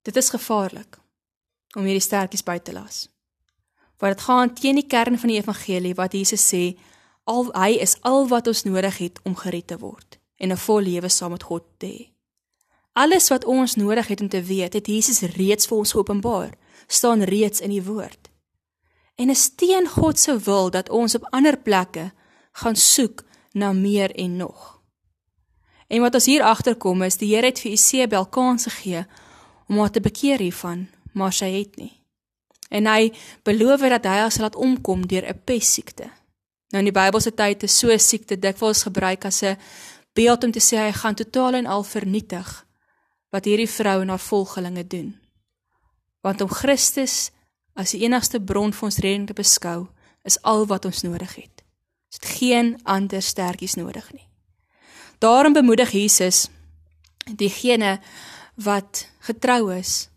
Dit 0.06 0.16
is 0.16 0.30
gevaarlik 0.30 0.98
om 1.74 1.82
hierdie 1.82 2.04
sterkies 2.04 2.44
by 2.46 2.58
te 2.62 2.72
las. 2.72 3.08
Want 3.98 4.14
dit 4.14 4.24
gaan 4.24 4.52
teen 4.54 4.78
die 4.78 4.86
kern 4.86 5.18
van 5.18 5.32
die 5.32 5.38
evangelie 5.40 5.94
wat 5.98 6.14
Jesus 6.14 6.44
sê, 6.46 6.76
al 7.24 7.50
hy 7.56 7.72
is 7.82 7.96
al 8.06 8.28
wat 8.30 8.46
ons 8.46 8.62
nodig 8.68 9.00
het 9.02 9.18
om 9.24 9.34
gered 9.34 9.66
te 9.66 9.78
word 9.82 10.20
en 10.36 10.52
'n 10.52 10.64
vol 10.66 10.80
lewe 10.80 11.08
saam 11.08 11.30
met 11.30 11.42
God 11.42 11.64
te 11.78 11.86
hê. 11.86 12.15
Alles 12.96 13.28
wat 13.28 13.44
ons 13.44 13.74
nodig 13.74 14.06
het 14.06 14.20
om 14.20 14.28
te 14.28 14.42
weet, 14.42 14.72
het 14.72 14.86
Jesus 14.86 15.20
reeds 15.20 15.68
vir 15.68 15.76
ons 15.76 15.92
geopenbaar, 15.92 16.54
staan 16.88 17.22
reeds 17.28 17.60
in 17.60 17.74
die 17.74 17.82
woord. 17.84 18.30
En 19.20 19.28
is 19.30 19.50
teen 19.54 19.88
God 19.88 20.18
se 20.18 20.38
wil 20.38 20.70
dat 20.72 20.88
ons 20.88 21.14
op 21.14 21.26
ander 21.36 21.58
plekke 21.60 22.06
gaan 22.52 22.76
soek 22.76 23.24
na 23.52 23.72
meer 23.72 24.14
en 24.16 24.36
nog. 24.36 24.80
En 25.92 26.00
wat 26.00 26.14
ons 26.14 26.24
hier 26.24 26.42
agterkom 26.42 27.04
is 27.04 27.20
die 27.20 27.34
Here 27.34 27.52
het 27.52 27.60
vir 27.60 27.76
Isebel 27.76 28.26
kans 28.32 28.64
gegee 28.64 29.04
om 29.68 29.78
haar 29.78 29.92
te 29.92 30.00
bekeer 30.00 30.40
hiervan, 30.40 30.88
maar 31.12 31.36
sy 31.36 31.52
het 31.52 31.76
nie. 31.76 31.92
En 32.72 32.88
hy 32.88 33.12
beloof 33.44 33.84
dat 33.92 34.08
hy 34.08 34.20
haar 34.24 34.32
sal 34.32 34.48
laat 34.48 34.56
omkom 34.56 35.04
deur 35.06 35.28
'n 35.28 35.40
pessiekte. 35.44 36.08
Nou 36.72 36.80
in 36.80 36.92
die 36.92 37.00
Bybelse 37.00 37.34
tyd 37.34 37.62
is 37.62 37.78
so 37.78 37.92
'n 37.92 37.98
siekte 37.98 38.38
dikwels 38.38 38.82
gebruik 38.82 39.24
as 39.24 39.42
'n 39.42 39.58
beeld 40.14 40.44
om 40.44 40.50
te 40.50 40.60
sê 40.60 40.76
hy 40.76 40.92
gaan 40.92 41.14
totaal 41.14 41.54
en 41.54 41.66
al 41.66 41.82
vernietig 41.82 42.65
wat 43.36 43.44
hierdie 43.44 43.68
vrou 43.68 44.00
en 44.00 44.12
haar 44.14 44.22
volgelinge 44.22 44.86
doen. 44.88 45.12
Want 46.24 46.40
om 46.40 46.50
Christus 46.50 47.30
as 47.76 47.92
die 47.92 48.06
enigste 48.06 48.40
bron 48.40 48.72
vir 48.72 48.88
ons 48.88 48.98
redding 49.04 49.28
te 49.28 49.36
beskou, 49.36 49.86
is 50.26 50.38
al 50.42 50.64
wat 50.70 50.88
ons 50.88 51.04
nodig 51.04 51.36
het. 51.36 51.62
Ons 52.08 52.20
het 52.20 52.28
geen 52.38 52.72
ander 52.88 53.22
sterkies 53.22 53.76
nodig 53.76 54.08
nie. 54.14 54.24
Daarom 55.20 55.52
bemoedig 55.56 55.92
Jesus 55.92 56.46
diegene 57.26 57.98
wat 58.56 59.06
getrou 59.26 59.68
is 59.74 60.08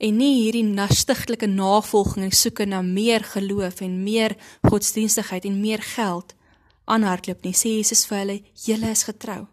en 0.00 0.16
nie 0.16 0.44
hierdie 0.44 0.64
nastigtelike 0.64 1.48
navolging 1.50 2.28
en 2.28 2.34
soeke 2.34 2.64
na 2.64 2.80
meer 2.82 3.24
geloof 3.34 3.82
en 3.84 4.02
meer 4.04 4.36
godsdienstigheid 4.68 5.44
en 5.44 5.60
meer 5.60 5.82
geld 5.82 6.34
aanhardloop 6.90 7.44
nie. 7.44 7.54
Sê 7.54 7.76
Jesus 7.78 8.06
vir 8.08 8.22
hulle, 8.22 8.38
julle 8.66 8.94
is 8.94 9.04
getrou. 9.08 9.44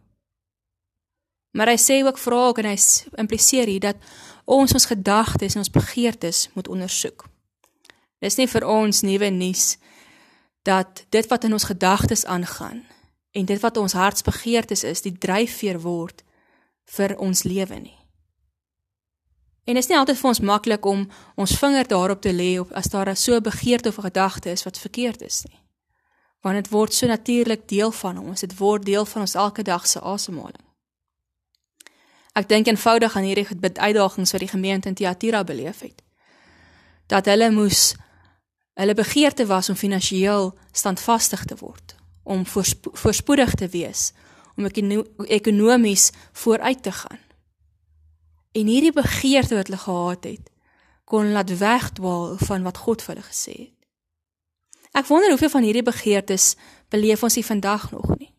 Maar 1.58 1.74
hy 1.74 1.80
sê 1.82 2.04
ook 2.06 2.20
vra 2.22 2.48
ook 2.48 2.60
en 2.62 2.70
hy 2.70 2.78
impliseer 3.18 3.66
hier 3.66 3.82
dat 3.82 3.98
ons 4.46 4.74
ons 4.78 4.86
gedagtes 4.86 5.56
en 5.56 5.64
ons 5.64 5.74
begeertes 5.74 6.50
moet 6.54 6.68
ondersoek. 6.70 7.26
Dis 8.22 8.38
nie 8.38 8.46
vir 8.48 8.66
ons 8.66 9.02
nuwe 9.02 9.30
nuus 9.34 9.78
dat 10.68 11.06
dit 11.10 11.30
wat 11.32 11.48
in 11.48 11.56
ons 11.58 11.66
gedagtes 11.66 12.26
aangaan 12.26 12.84
en 13.32 13.46
dit 13.46 13.62
wat 13.62 13.78
ons 13.78 13.98
hartsbegeertes 13.98 14.84
is, 14.84 15.02
die 15.02 15.18
dryfveer 15.18 15.80
word 15.82 16.22
vir 16.94 17.16
ons 17.18 17.44
lewe 17.44 17.80
nie. 17.80 17.98
En 19.66 19.74
dit 19.74 19.84
is 19.84 19.90
nie 19.90 19.98
altyd 19.98 20.22
vir 20.22 20.30
ons 20.30 20.44
maklik 20.46 20.86
om 20.86 21.08
ons 21.36 21.58
vinger 21.60 21.90
daarop 21.90 22.22
te 22.22 22.34
lê 22.34 22.54
op 22.62 22.70
as 22.78 22.92
daar 22.94 23.16
so 23.16 23.34
'n 23.36 23.44
begeerte 23.50 23.90
of 23.90 23.98
'n 23.98 24.10
gedagte 24.10 24.50
is 24.50 24.64
wat 24.64 24.78
verkeerd 24.78 25.22
is 25.22 25.44
nie. 25.50 25.60
Want 26.42 26.56
dit 26.56 26.70
word 26.72 26.94
so 26.94 27.08
natuurlik 27.08 27.68
deel 27.68 27.92
van 27.92 28.18
ons, 28.18 28.40
dit 28.40 28.58
word 28.58 28.86
deel 28.86 29.06
van 29.06 29.22
ons 29.22 29.36
elke 29.36 29.64
dag 29.64 29.88
se 29.88 30.02
asemhaling. 30.02 30.67
Ek 32.38 32.46
dink 32.50 32.68
eenvoudig 32.70 33.16
aan 33.18 33.26
hierdie 33.26 33.48
uitdagings 33.50 34.34
wat 34.36 34.44
die 34.44 34.52
gemeente 34.52 34.92
in 34.92 34.96
Thyatira 34.96 35.44
beleef 35.44 35.82
het. 35.82 36.04
Dat 37.10 37.26
hulle 37.26 37.50
moes 37.52 37.96
hulle 38.78 38.94
begeerte 38.94 39.48
was 39.50 39.70
om 39.74 39.78
finansiëel 39.80 40.52
standvastig 40.72 41.48
te 41.50 41.56
word, 41.58 41.96
om 42.24 42.46
voorspo 42.46 42.94
voorspoedig 42.94 43.56
te 43.58 43.68
wees, 43.74 44.12
om 44.58 44.68
ekonomies 45.26 46.12
vooruit 46.44 46.84
te 46.84 46.92
gaan. 46.92 47.24
En 48.54 48.70
hierdie 48.70 48.94
begeerte 48.94 49.58
wat 49.58 49.72
hulle 49.72 49.82
gehad 49.82 50.30
het, 50.30 50.54
kon 51.10 51.32
laat 51.34 51.58
wegdwaal 51.58 52.38
van 52.38 52.64
wat 52.68 52.78
God 52.78 53.02
vir 53.02 53.16
hulle 53.16 53.26
gesê 53.26 53.56
het. 53.58 53.74
Ek 54.98 55.10
wonder 55.10 55.34
hoeveel 55.34 55.54
van 55.54 55.66
hierdie 55.66 55.86
begeertes 55.86 56.54
beleef 56.94 57.24
ons 57.24 57.38
hier 57.38 57.46
vandag 57.46 57.92
nog 57.92 58.14
nie. 58.18 58.34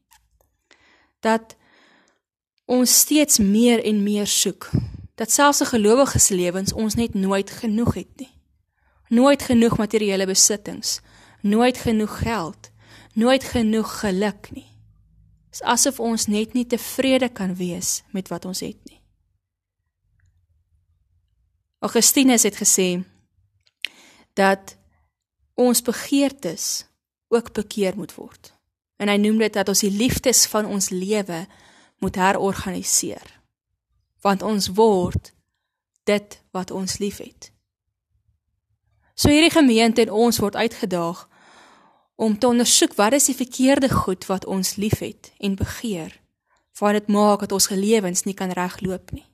Dat 1.23 1.58
ons 2.69 2.99
steeds 3.01 3.39
meer 3.39 3.81
en 3.85 4.03
meer 4.03 4.27
soek. 4.29 4.69
Dat 5.17 5.31
selfs 5.33 5.61
'n 5.61 5.73
gelowige 5.73 6.19
se 6.19 6.35
lewens 6.35 6.73
ons 6.73 6.95
net 6.95 7.15
nooit 7.15 7.51
genoeg 7.51 7.95
het 7.95 8.13
nie. 8.17 8.33
Nooit 9.09 9.43
genoeg 9.43 9.79
materiële 9.79 10.27
besittings, 10.27 11.01
nooit 11.41 11.79
genoeg 11.79 12.19
geld, 12.19 12.71
nooit 13.15 13.45
genoeg 13.45 14.01
geluk 14.01 14.51
nie. 14.51 14.71
Dit 15.45 15.55
is 15.55 15.63
asof 15.63 16.01
ons 16.01 16.27
net 16.27 16.53
nie 16.53 16.67
tevrede 16.67 17.29
kan 17.29 17.55
wees 17.55 18.03
met 18.13 18.29
wat 18.29 18.45
ons 18.45 18.61
het 18.61 18.77
nie. 18.85 19.01
Augustinus 21.79 22.43
het 22.43 22.57
gesê 22.57 23.03
dat 24.35 24.77
ons 25.55 25.83
begeertes 25.83 26.87
ook 27.29 27.53
bekeer 27.53 27.97
moet 27.97 28.15
word. 28.15 28.53
En 28.97 29.09
hy 29.09 29.17
noem 29.17 29.39
dit 29.39 29.53
dat 29.53 29.69
ons 29.69 29.81
die 29.81 29.91
liefdes 29.91 30.47
van 30.47 30.67
ons 30.67 30.89
lewe 30.89 31.47
moet 31.99 32.17
herorganiseer. 32.17 33.41
Want 34.21 34.43
ons 34.43 34.69
word 34.75 35.33
dit 36.05 36.41
wat 36.51 36.71
ons 36.71 36.99
liefhet. 36.99 37.53
So 39.19 39.31
hierdie 39.35 39.53
gemeente 39.53 40.03
en 40.05 40.15
ons 40.15 40.39
word 40.39 40.57
uitgedaag 40.57 41.25
om 42.19 42.39
te 42.39 42.47
ondersoek 42.47 42.95
wat 42.99 43.15
is 43.19 43.29
die 43.31 43.37
verkeerde 43.39 43.91
goed 43.91 44.27
wat 44.27 44.47
ons 44.47 44.77
liefhet 44.77 45.33
en 45.39 45.59
begeer, 45.59 46.15
want 46.79 46.99
dit 46.99 47.11
maak 47.15 47.45
dat 47.47 47.53
ons 47.55 47.69
lewens 47.71 48.25
nie 48.27 48.35
kan 48.35 48.51
regloop 48.55 49.11
nie. 49.15 49.27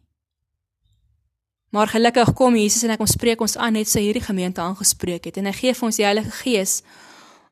Maar 1.75 1.89
gelukkig 1.91 2.33
kom 2.39 2.57
Jesus 2.57 2.85
en 2.87 2.95
ek 2.95 3.01
kom 3.01 3.09
spreek 3.11 3.41
ons 3.45 3.57
aan 3.57 3.75
net 3.75 3.89
so 3.91 3.99
hierdie 3.99 4.25
gemeente 4.25 4.63
aangespreek 4.63 5.25
het 5.27 5.41
en 5.41 5.49
hy 5.51 5.55
gee 5.57 5.73
vir 5.75 5.89
ons 5.89 5.97
die 5.99 6.07
Heilige 6.07 6.35
Gees 6.43 6.75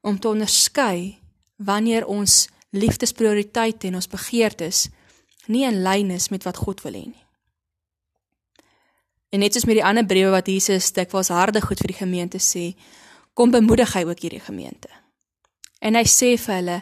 om 0.01 0.19
te 0.19 0.31
onderskei 0.31 1.19
wanneer 1.57 2.07
ons 2.07 2.47
liefdesprioriteite 2.71 3.89
en 3.89 3.99
ons 3.99 4.09
begeertes 4.13 4.87
nie 5.47 5.65
in 5.67 5.83
lyn 5.83 6.11
is 6.11 6.29
met 6.31 6.45
wat 6.45 6.57
God 6.57 6.83
wil 6.83 6.93
hê 6.93 7.07
nie. 7.07 7.27
En 9.33 9.41
net 9.41 9.55
soos 9.55 9.65
met 9.65 9.79
die 9.81 9.85
ander 9.85 10.05
briewe 10.07 10.31
wat 10.35 10.47
Jesus 10.51 10.93
dikwels 10.93 11.33
harde 11.33 11.63
goed 11.65 11.81
vir 11.81 11.95
die 11.95 12.01
gemeente 12.03 12.39
sê, 12.39 12.75
kom 13.35 13.51
bemoedig 13.51 13.95
hy 13.97 14.05
ook 14.05 14.21
hierdie 14.21 14.43
gemeente. 14.45 14.91
En 15.81 15.97
hy 15.97 16.05
sê 16.05 16.35
vir 16.37 16.55
hulle: 16.59 16.79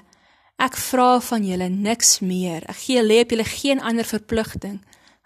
Ek 0.60 0.76
vra 0.76 1.20
van 1.24 1.46
julle 1.46 1.70
niks 1.72 2.18
meer. 2.20 2.66
Ek 2.68 2.82
gee 2.82 2.98
julle 2.98 3.22
op 3.22 3.30
julle 3.32 3.46
geen 3.48 3.80
ander 3.80 4.04
verpligting 4.04 4.80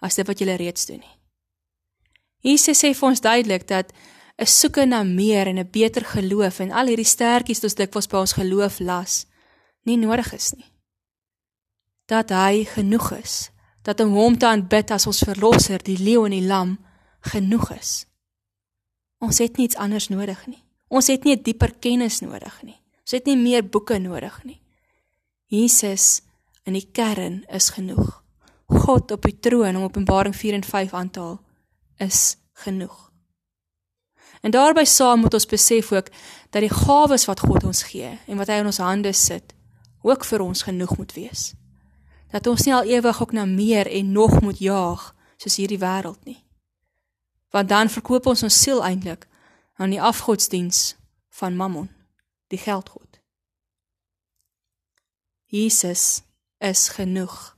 as 0.04 0.20
dit 0.20 0.28
wat 0.28 0.38
julle 0.38 0.58
reeds 0.60 0.86
doen 0.86 1.00
nie. 1.00 1.14
Jesus 2.44 2.84
sê 2.84 2.92
vir 2.92 3.08
ons 3.08 3.24
duidelik 3.24 3.66
dat 3.66 3.92
'n 4.36 4.46
soeke 4.46 4.84
na 4.86 5.02
meer 5.02 5.46
en 5.46 5.58
'n 5.58 5.70
beter 5.70 6.04
geloof 6.04 6.60
en 6.60 6.72
al 6.72 6.86
hierdie 6.86 7.08
stertjies 7.08 7.62
wat 7.62 7.70
ons 7.70 7.74
dikwels 7.74 8.06
by 8.06 8.16
ons 8.16 8.32
geloof 8.32 8.78
las, 8.80 9.26
nie 9.84 9.96
nodig 9.96 10.32
is 10.32 10.52
nie. 10.52 10.73
Dat 12.06 12.30
hy 12.30 12.64
genoeg 12.64 13.10
is, 13.16 13.50
dat 13.82 14.00
om 14.00 14.12
hom 14.12 14.38
te 14.38 14.46
aanbid 14.46 14.90
as 14.90 15.06
ons 15.06 15.24
verlosser, 15.24 15.82
die 15.82 15.98
leeu 15.98 16.24
en 16.24 16.36
die 16.36 16.46
lam, 16.46 16.78
genoeg 17.20 17.70
is. 17.78 17.92
Ons 19.24 19.40
het 19.40 19.56
niets 19.56 19.76
anders 19.76 20.08
nodig 20.08 20.46
nie. 20.46 20.60
Ons 20.88 21.06
het 21.06 21.24
nie 21.24 21.36
'n 21.36 21.42
dieper 21.42 21.72
kennis 21.80 22.20
nodig 22.20 22.62
nie. 22.62 22.80
Ons 23.00 23.10
het 23.10 23.26
nie 23.26 23.36
meer 23.36 23.68
boeke 23.68 23.98
nodig 23.98 24.44
nie. 24.44 24.60
Jesus 25.46 26.22
in 26.64 26.72
die 26.72 26.88
kern 26.92 27.44
is 27.48 27.70
genoeg. 27.70 28.22
God 28.66 29.10
op 29.10 29.22
die 29.22 29.38
troon 29.40 29.76
om 29.76 29.82
Openbaring 29.82 30.36
4 30.36 30.54
en 30.54 30.64
5 30.64 30.94
aan 30.94 31.10
te 31.10 31.20
haal 31.20 31.40
is 31.96 32.36
genoeg. 32.52 33.12
En 34.40 34.50
daarbey 34.50 34.84
saam 34.84 35.20
moet 35.20 35.34
ons 35.34 35.46
besef 35.46 35.92
ook 35.92 36.08
dat 36.50 36.60
die 36.60 36.72
gawes 36.72 37.24
wat 37.24 37.40
God 37.40 37.64
ons 37.64 37.82
gee 37.82 38.18
en 38.26 38.36
wat 38.36 38.50
hy 38.52 38.60
in 38.60 38.66
ons 38.68 38.80
hande 38.84 39.12
sit, 39.12 39.54
ook 40.02 40.24
vir 40.24 40.40
ons 40.40 40.62
genoeg 40.62 40.96
moet 40.96 41.12
wees. 41.12 41.54
Dat 42.34 42.46
ons 42.50 42.64
nie 42.66 42.74
al 42.74 42.88
ewig 42.90 43.20
ook 43.22 43.32
na 43.32 43.44
meer 43.46 43.86
en 43.86 44.12
nog 44.12 44.40
moet 44.42 44.58
jaag 44.58 45.12
soos 45.38 45.58
hierdie 45.60 45.78
wêreld 45.78 46.18
nie. 46.26 46.40
Want 47.54 47.70
dan 47.70 47.90
verkoop 47.92 48.26
ons 48.26 48.42
ons 48.42 48.60
siel 48.62 48.82
eintlik 48.82 49.28
aan 49.78 49.94
die 49.94 50.02
afgodsdiens 50.02 50.96
van 51.38 51.56
Mammon, 51.56 51.90
die 52.50 52.58
geldgod. 52.58 53.20
Jesus 55.46 56.22
is 56.58 56.88
genoeg 56.88 57.54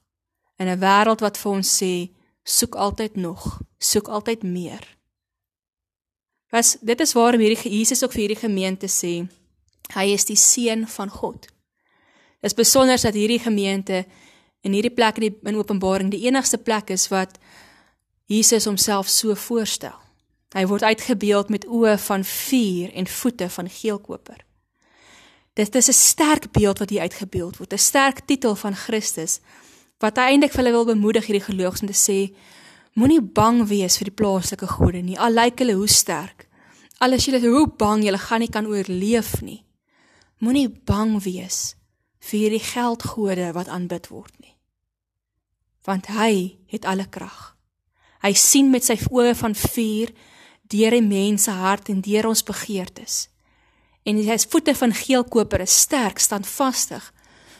in 0.60 0.68
'n 0.68 0.80
wêreld 0.80 1.20
wat 1.20 1.38
vir 1.38 1.52
ons 1.52 1.82
sê 1.82 2.10
soek 2.42 2.74
altyd 2.74 3.16
nog, 3.16 3.60
soek 3.78 4.08
altyd 4.08 4.42
meer. 4.42 4.96
Was 6.50 6.76
dit 6.80 7.00
is 7.00 7.12
waarom 7.12 7.40
hierdie 7.40 7.78
Jesus 7.78 8.04
ook 8.04 8.12
vir 8.12 8.20
hierdie 8.20 8.44
gemeente 8.48 8.86
sê 8.86 9.28
hy 9.94 10.06
is 10.12 10.24
die 10.24 10.36
seun 10.36 10.86
van 10.88 11.08
God. 11.08 11.40
Dit 12.40 12.50
is 12.50 12.54
besonder 12.54 13.00
dat 13.00 13.14
hierdie 13.14 13.38
gemeente 13.38 14.06
in 14.66 14.74
hierdie 14.74 14.94
plek 14.94 15.20
in 15.20 15.28
die 15.28 15.50
in 15.50 15.58
Openbaring 15.60 16.10
die 16.10 16.24
enigste 16.26 16.58
plek 16.58 16.90
is 16.90 17.08
wat 17.12 17.38
Jesus 18.26 18.66
homself 18.66 19.08
so 19.08 19.34
voorstel. 19.38 19.94
Hy 20.54 20.64
word 20.66 20.82
uitgebeeld 20.82 21.50
met 21.52 21.66
oë 21.66 21.94
van 22.06 22.24
vuur 22.24 22.92
en 22.94 23.06
voete 23.06 23.48
van 23.50 23.70
geelkoper. 23.70 24.42
Dit 25.56 25.74
is 25.74 25.88
'n 25.88 25.92
sterk 25.92 26.52
beeld 26.52 26.78
wat 26.78 26.90
hier 26.90 27.00
uitgebeeld 27.00 27.56
word, 27.56 27.72
'n 27.72 27.78
sterk 27.78 28.20
titel 28.26 28.54
van 28.54 28.74
Christus 28.74 29.40
wat 29.98 30.16
hy 30.16 30.32
eintlik 30.32 30.52
vir 30.52 30.64
hulle 30.64 30.76
wil 30.76 30.84
bemoedig 30.84 31.26
hierdie 31.26 31.46
gelowiges 31.46 31.80
om 31.80 31.88
te 31.88 31.96
sê 31.96 32.34
moenie 32.94 33.20
bang 33.20 33.66
wees 33.68 33.96
vir 33.98 34.04
die 34.04 34.18
plaaslike 34.20 34.66
gode 34.66 35.02
nie. 35.02 35.18
Al 35.18 35.32
lyk 35.32 35.58
hulle 35.58 35.72
hoe 35.74 35.88
sterk. 35.88 36.48
Al 36.98 37.12
is 37.12 37.24
julle 37.24 37.40
hoe 37.40 37.66
bang 37.68 38.04
julle 38.04 38.18
gaan 38.18 38.40
nie 38.40 38.50
kan 38.50 38.66
oorleef 38.66 39.40
nie. 39.40 39.64
Moenie 40.38 40.68
bang 40.68 41.22
wees 41.22 41.76
vir 42.20 42.38
hierdie 42.40 42.64
geldgode 42.72 43.52
wat 43.52 43.68
aanbid 43.68 44.08
word 44.08 44.32
nie. 44.40 44.55
Want 45.86 46.10
hy 46.10 46.58
het 46.72 46.84
alle 46.84 47.06
krag. 47.08 47.54
Hy 48.22 48.32
sien 48.34 48.70
met 48.72 48.84
sy 48.84 48.98
oë 49.10 49.34
van 49.38 49.54
vuur 49.54 50.10
deur 50.66 50.96
die 50.96 51.04
mense 51.04 51.50
hart 51.50 51.88
en 51.92 52.02
deur 52.02 52.26
ons 52.26 52.42
begeertes. 52.42 53.28
En 54.06 54.18
sy 54.22 54.38
voete 54.50 54.74
van 54.74 54.94
geelkoper 54.94 55.62
is 55.62 55.74
sterk, 55.86 56.18
standvastig, 56.18 57.12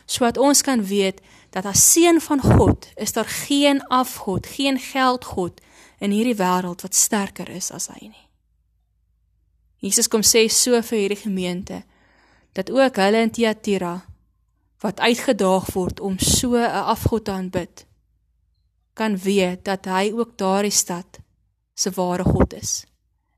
sodat 0.07 0.39
ons 0.39 0.63
kan 0.63 0.83
weet 0.87 1.23
dat 1.55 1.67
as 1.67 1.83
seun 1.93 2.21
van 2.21 2.43
God 2.43 2.91
is 2.97 3.15
daar 3.15 3.31
geen 3.47 3.83
afgod, 3.95 4.47
geen 4.47 4.79
geldgod 4.79 5.61
in 5.99 6.11
hierdie 6.11 6.37
wêreld 6.39 6.83
wat 6.83 6.95
sterker 6.95 7.51
is 7.51 7.71
as 7.75 7.89
hy 7.95 8.11
nie. 8.11 8.27
Jesus 9.83 10.09
kom 10.11 10.23
sê 10.27 10.47
so 10.51 10.79
vir 10.83 10.99
hierdie 10.99 11.23
gemeente 11.23 11.83
dat 12.57 12.71
ook 12.73 12.99
hulle 13.01 13.23
in 13.25 13.33
Thyatira 13.33 14.01
wat 14.85 15.01
uitgedaag 15.01 15.71
word 15.75 16.01
om 16.01 16.19
so 16.19 16.57
'n 16.57 16.87
afgod 16.95 17.25
te 17.25 17.33
aanbid 17.33 17.86
kan 18.97 19.17
weet 19.21 19.65
dat 19.69 19.85
hy 19.93 20.11
ook 20.17 20.37
daardie 20.41 20.73
stad 20.73 21.21
se 21.77 21.93
ware 21.97 22.25
God 22.25 22.57
is 22.57 22.85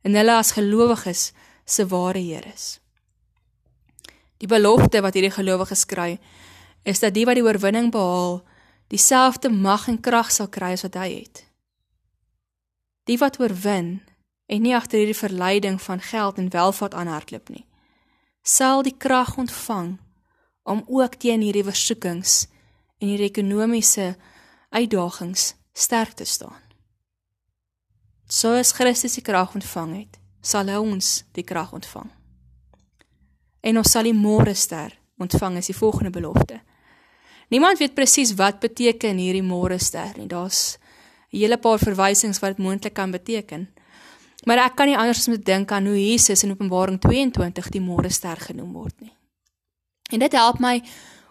en 0.06 0.14
hulle 0.14 0.36
as 0.38 0.54
gelowiges 0.56 1.32
se 1.68 1.86
ware 1.90 2.20
Heer 2.22 2.46
is. 2.54 2.78
Die 4.38 4.48
belofte 4.48 5.02
wat 5.02 5.18
hierdie 5.18 5.34
gelowiges 5.34 5.84
kry 5.90 6.14
is 6.86 7.02
dat 7.02 7.16
die 7.16 7.26
wat 7.26 7.36
die 7.36 7.44
oorwinning 7.44 7.90
behaal 7.92 8.40
dieselfde 8.88 9.50
mag 9.50 9.88
en 9.90 10.00
krag 10.00 10.30
sal 10.32 10.48
kry 10.48 10.72
as 10.76 10.86
wat 10.86 10.96
hy 10.96 11.08
het. 11.18 11.42
Die 13.10 13.18
wat 13.18 13.40
oorwin 13.42 13.98
en 14.48 14.62
nie 14.64 14.76
agter 14.76 15.02
hierdie 15.02 15.18
verleiding 15.18 15.80
van 15.82 16.00
geld 16.00 16.38
en 16.38 16.52
welvaart 16.54 16.94
aanhardloop 16.96 17.50
nie, 17.52 17.66
sal 18.42 18.84
die 18.86 18.94
krag 18.96 19.34
ontvang 19.36 19.96
om 20.68 20.84
ook 20.86 21.18
teen 21.20 21.42
hierdie 21.44 21.66
versoekings 21.66 22.46
en 23.02 23.10
hierdie 23.10 23.28
ekonomiese 23.28 24.14
uitdagings 24.68 25.54
sterk 25.72 26.12
te 26.12 26.24
staan. 26.24 26.62
So 28.28 28.52
as 28.52 28.72
Christus 28.72 29.14
die 29.16 29.24
krag 29.24 29.54
ontvang 29.54 29.94
het, 29.96 30.18
sal 30.40 30.68
hy 30.68 30.76
ons 30.76 31.22
die 31.32 31.44
krag 31.44 31.72
ontvang. 31.72 32.10
En 33.64 33.80
ons 33.80 33.90
sal 33.90 34.08
die 34.08 34.16
môre 34.16 34.54
ster 34.54 34.92
ontvang 35.18 35.56
as 35.58 35.70
die 35.70 35.76
volgende 35.76 36.12
belofte. 36.14 36.60
Niemand 37.48 37.80
weet 37.80 37.96
presies 37.96 38.34
wat 38.36 38.60
beteken 38.60 39.18
hierdie 39.18 39.42
môre 39.42 39.78
ster 39.80 40.12
nie. 40.18 40.28
Daar's 40.28 40.78
'n 41.32 41.38
hele 41.38 41.58
paar 41.58 41.78
verwysings 41.78 42.40
wat 42.40 42.56
dit 42.56 42.64
moontlik 42.64 42.94
kan 42.94 43.10
beteken. 43.10 43.68
Maar 44.44 44.58
ek 44.58 44.76
kan 44.76 44.86
nie 44.86 44.96
anders 44.96 45.18
as 45.18 45.28
om 45.28 45.34
te 45.34 45.42
dink 45.42 45.72
aan 45.72 45.86
hoe 45.86 45.96
Jesus 45.96 46.42
in 46.42 46.50
Openbaring 46.50 47.00
22 47.00 47.68
die 47.70 47.80
môre 47.80 48.10
ster 48.10 48.36
genoem 48.36 48.72
word 48.72 49.00
nie. 49.00 49.12
En 50.12 50.18
dit 50.18 50.32
help 50.32 50.58
my 50.58 50.82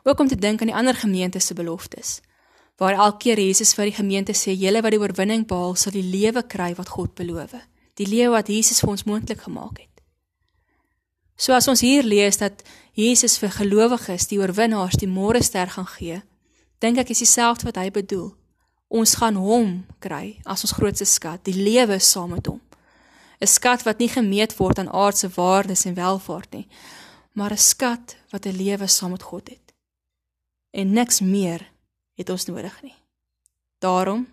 ook 0.03 0.19
om 0.19 0.27
te 0.27 0.35
dink 0.35 0.61
aan 0.61 0.67
die 0.67 0.75
ander 0.75 0.95
gemeente 0.95 1.39
se 1.39 1.53
beloftes. 1.53 2.21
Waar 2.77 2.93
elke 2.93 3.17
keer 3.17 3.39
Jesus 3.39 3.73
vir 3.73 3.85
die 3.89 3.97
gemeente 3.97 4.33
sê, 4.33 4.53
"Julle 4.53 4.81
wat 4.81 4.91
die 4.91 4.99
oorwinning 4.99 5.47
behaal, 5.47 5.75
sal 5.75 5.91
die 5.91 6.03
lewe 6.03 6.43
kry 6.43 6.75
wat 6.75 6.89
God 6.89 7.15
beloof." 7.15 7.53
Die 7.95 8.05
lewe 8.05 8.31
wat 8.31 8.47
Jesus 8.47 8.79
vir 8.79 8.89
ons 8.89 9.03
moontlik 9.03 9.41
gemaak 9.41 9.77
het. 9.77 9.97
So 11.35 11.53
as 11.53 11.67
ons 11.67 11.81
hier 11.81 12.03
lees 12.03 12.37
dat 12.37 12.63
Jesus 12.93 13.37
vir 13.37 13.49
gelowiges, 13.49 14.27
die 14.27 14.39
oorwinnaars, 14.39 14.97
die 14.97 15.07
môre 15.07 15.43
ster 15.43 15.67
gaan 15.67 15.85
gee, 15.85 16.21
dink 16.79 16.97
ek 16.97 17.09
is 17.09 17.21
dieselfde 17.21 17.65
wat 17.65 17.75
hy 17.75 17.91
bedoel. 17.93 18.31
Ons 18.89 19.15
gaan 19.15 19.35
hom 19.35 19.85
kry 19.99 20.39
as 20.45 20.63
ons 20.63 20.73
grootste 20.73 21.05
skat, 21.05 21.43
die 21.43 21.53
lewe 21.53 21.99
saam 21.99 22.31
met 22.31 22.47
hom. 22.47 22.61
'n 23.41 23.47
Skat 23.47 23.83
wat 23.85 23.99
nie 23.99 24.09
gemeet 24.09 24.55
word 24.57 24.79
aan 24.79 24.89
aardse 24.89 25.29
waardes 25.29 25.85
en 25.85 25.93
welvaart 25.93 26.51
nie, 26.53 26.67
maar 27.33 27.51
'n 27.51 27.57
skat 27.57 28.17
wat 28.31 28.45
'n 28.45 28.57
lewe 28.57 28.87
saam 28.87 29.11
met 29.11 29.23
God 29.23 29.49
het. 29.49 29.73
En 30.73 30.93
niks 30.93 31.21
meer 31.21 31.61
het 32.17 32.29
ons 32.33 32.47
nodig 32.49 32.73
nie. 32.83 32.95
Daarom 33.79 34.25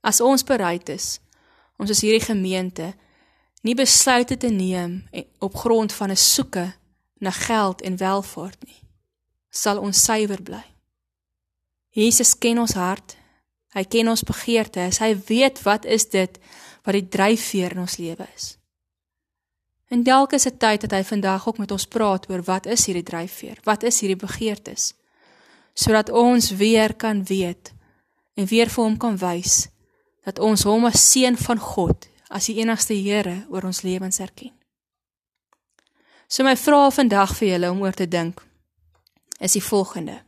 as 0.00 0.20
ons 0.20 0.44
bereid 0.44 0.88
is 0.92 1.18
ons 1.80 1.90
as 1.92 2.02
hierdie 2.04 2.24
gemeente 2.24 2.92
nie 3.64 3.74
besluite 3.76 4.36
te 4.40 4.48
neem 4.52 5.00
op 5.40 5.56
grond 5.56 5.92
van 5.92 6.10
'n 6.10 6.16
soeke 6.16 6.72
na 7.20 7.30
geld 7.30 7.80
en 7.82 7.96
welvaart 7.96 8.64
nie, 8.64 8.80
sal 9.50 9.78
ons 9.78 10.04
suiwer 10.04 10.42
bly. 10.42 10.64
Jesus 11.90 12.38
ken 12.38 12.58
ons 12.58 12.72
hart. 12.72 13.16
Hy 13.74 13.84
ken 13.84 14.08
ons 14.08 14.22
begeertes. 14.22 14.98
Hy 14.98 15.14
weet 15.26 15.62
wat 15.62 15.84
is 15.84 16.08
dit 16.08 16.38
wat 16.82 16.96
die 16.96 17.08
dryfveer 17.08 17.72
in 17.72 17.84
ons 17.84 17.96
lewe 17.96 18.26
is. 18.34 18.56
En 19.90 20.02
dalk 20.02 20.32
is 20.32 20.46
dit 20.46 20.58
tyd 20.58 20.80
dat 20.80 20.90
hy 20.90 21.02
vandag 21.04 21.48
ook 21.48 21.58
met 21.58 21.70
ons 21.70 21.86
praat 21.86 22.28
oor 22.30 22.42
wat 22.46 22.66
is 22.66 22.86
hierdie 22.86 23.06
dryfveer? 23.06 23.58
Wat 23.66 23.82
is 23.82 24.00
hierdie 24.00 24.20
begeertes? 24.20 24.94
Sodat 25.80 26.10
ons 26.12 26.50
weer 26.60 26.92
kan 26.94 27.24
weet 27.24 27.72
en 28.36 28.46
weer 28.46 28.68
vir 28.68 28.84
hom 28.84 28.96
kan 29.00 29.16
wys 29.20 29.68
dat 30.28 30.38
ons 30.38 30.66
hom 30.68 30.84
as 30.84 31.00
seun 31.00 31.38
van 31.40 31.58
God, 31.58 32.04
as 32.28 32.50
die 32.50 32.58
enigste 32.60 32.94
Here 32.94 33.46
oor 33.48 33.64
ons 33.64 33.80
lewens 33.82 34.20
erken. 34.20 34.52
So 36.28 36.44
my 36.46 36.54
vrae 36.54 36.92
vandag 36.94 37.32
vir 37.38 37.54
julle 37.54 37.70
om 37.72 37.80
oor 37.82 37.96
te 37.96 38.06
dink 38.06 38.42
is 39.40 39.56
die 39.56 39.64
volgende. 39.64 40.20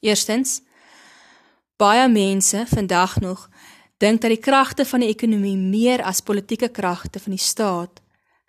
Eerstens 0.00 0.60
baie 1.80 2.06
mense 2.08 2.62
vandag 2.70 3.18
nog 3.20 3.48
dink 4.00 4.22
dat 4.22 4.32
die 4.32 4.40
kragte 4.40 4.86
van 4.88 5.04
die 5.04 5.10
ekonomie 5.12 5.58
meer 5.58 6.04
as 6.06 6.22
politieke 6.24 6.70
kragte 6.72 7.20
van 7.20 7.36
die 7.36 7.44
staat 7.44 8.00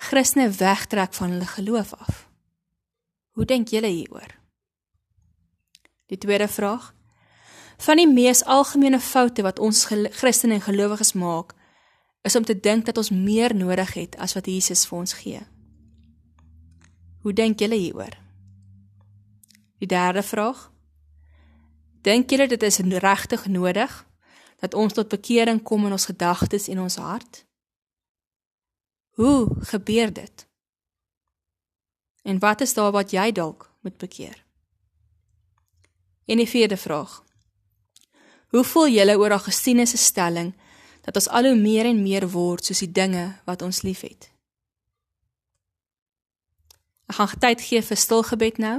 Christene 0.01 0.47
wegtrek 0.49 1.13
van 1.13 1.35
hulle 1.35 1.49
geloof 1.49 1.91
af. 1.93 2.27
Hoe 3.35 3.45
dink 3.45 3.73
julle 3.73 3.91
hieroor? 3.91 4.40
Die 6.11 6.19
tweede 6.19 6.47
vraag: 6.47 6.91
Van 7.77 7.97
die 7.97 8.07
mees 8.07 8.43
algemene 8.43 8.99
foute 8.99 9.45
wat 9.47 9.59
ons 9.59 9.85
Christene 9.87 10.59
en 10.59 10.65
gelowiges 10.65 11.13
maak, 11.13 11.53
is 12.21 12.35
om 12.35 12.43
te 12.45 12.59
dink 12.59 12.85
dat 12.85 12.97
ons 12.97 13.09
meer 13.09 13.55
nodig 13.55 13.93
het 13.93 14.17
as 14.19 14.35
wat 14.35 14.45
Jesus 14.51 14.83
vir 14.89 14.97
ons 14.97 15.13
gee. 15.13 15.39
Hoe 17.23 17.33
dink 17.33 17.63
julle 17.63 17.79
hieroor? 17.79 18.17
Die 19.79 19.87
derde 19.87 20.23
vraag: 20.23 20.67
Dink 22.03 22.29
julle 22.29 22.47
dit 22.47 22.63
is 22.63 22.79
regtig 22.79 23.47
nodig 23.47 23.95
dat 24.59 24.73
ons 24.73 24.93
tot 24.93 25.09
bekering 25.09 25.63
kom 25.63 25.85
in 25.85 25.95
ons 25.95 26.05
gedagtes 26.05 26.67
en 26.67 26.79
ons 26.79 26.95
hart? 26.95 27.45
Hoe 29.15 29.47
gebeur 29.71 30.13
dit? 30.13 30.47
En 32.21 32.39
wat 32.39 32.61
is 32.61 32.73
daar 32.73 32.91
wat 32.91 33.11
jy 33.11 33.31
dalk 33.31 33.71
moet 33.81 33.97
bekeer? 33.97 34.50
En 36.25 36.37
die 36.37 36.49
vierde 36.49 36.77
vraag. 36.77 37.23
Hoe 38.51 38.63
voel 38.63 38.87
julle 38.87 39.17
oor 39.17 39.31
Augustinus 39.31 39.89
se 39.89 39.97
stelling 39.97 40.53
dat 41.01 41.15
ons 41.15 41.29
al 41.29 41.49
hoe 41.49 41.55
meer 41.55 41.85
en 41.85 42.03
meer 42.03 42.27
word 42.29 42.65
soos 42.65 42.83
die 42.83 42.91
dinge 42.91 43.39
wat 43.45 43.61
ons 43.61 43.81
liefhet? 43.81 44.29
Ek 47.07 47.17
gaan 47.17 47.39
tyd 47.39 47.61
gee 47.61 47.81
vir 47.83 47.97
stil 47.97 48.23
gebed 48.23 48.57
nou 48.57 48.77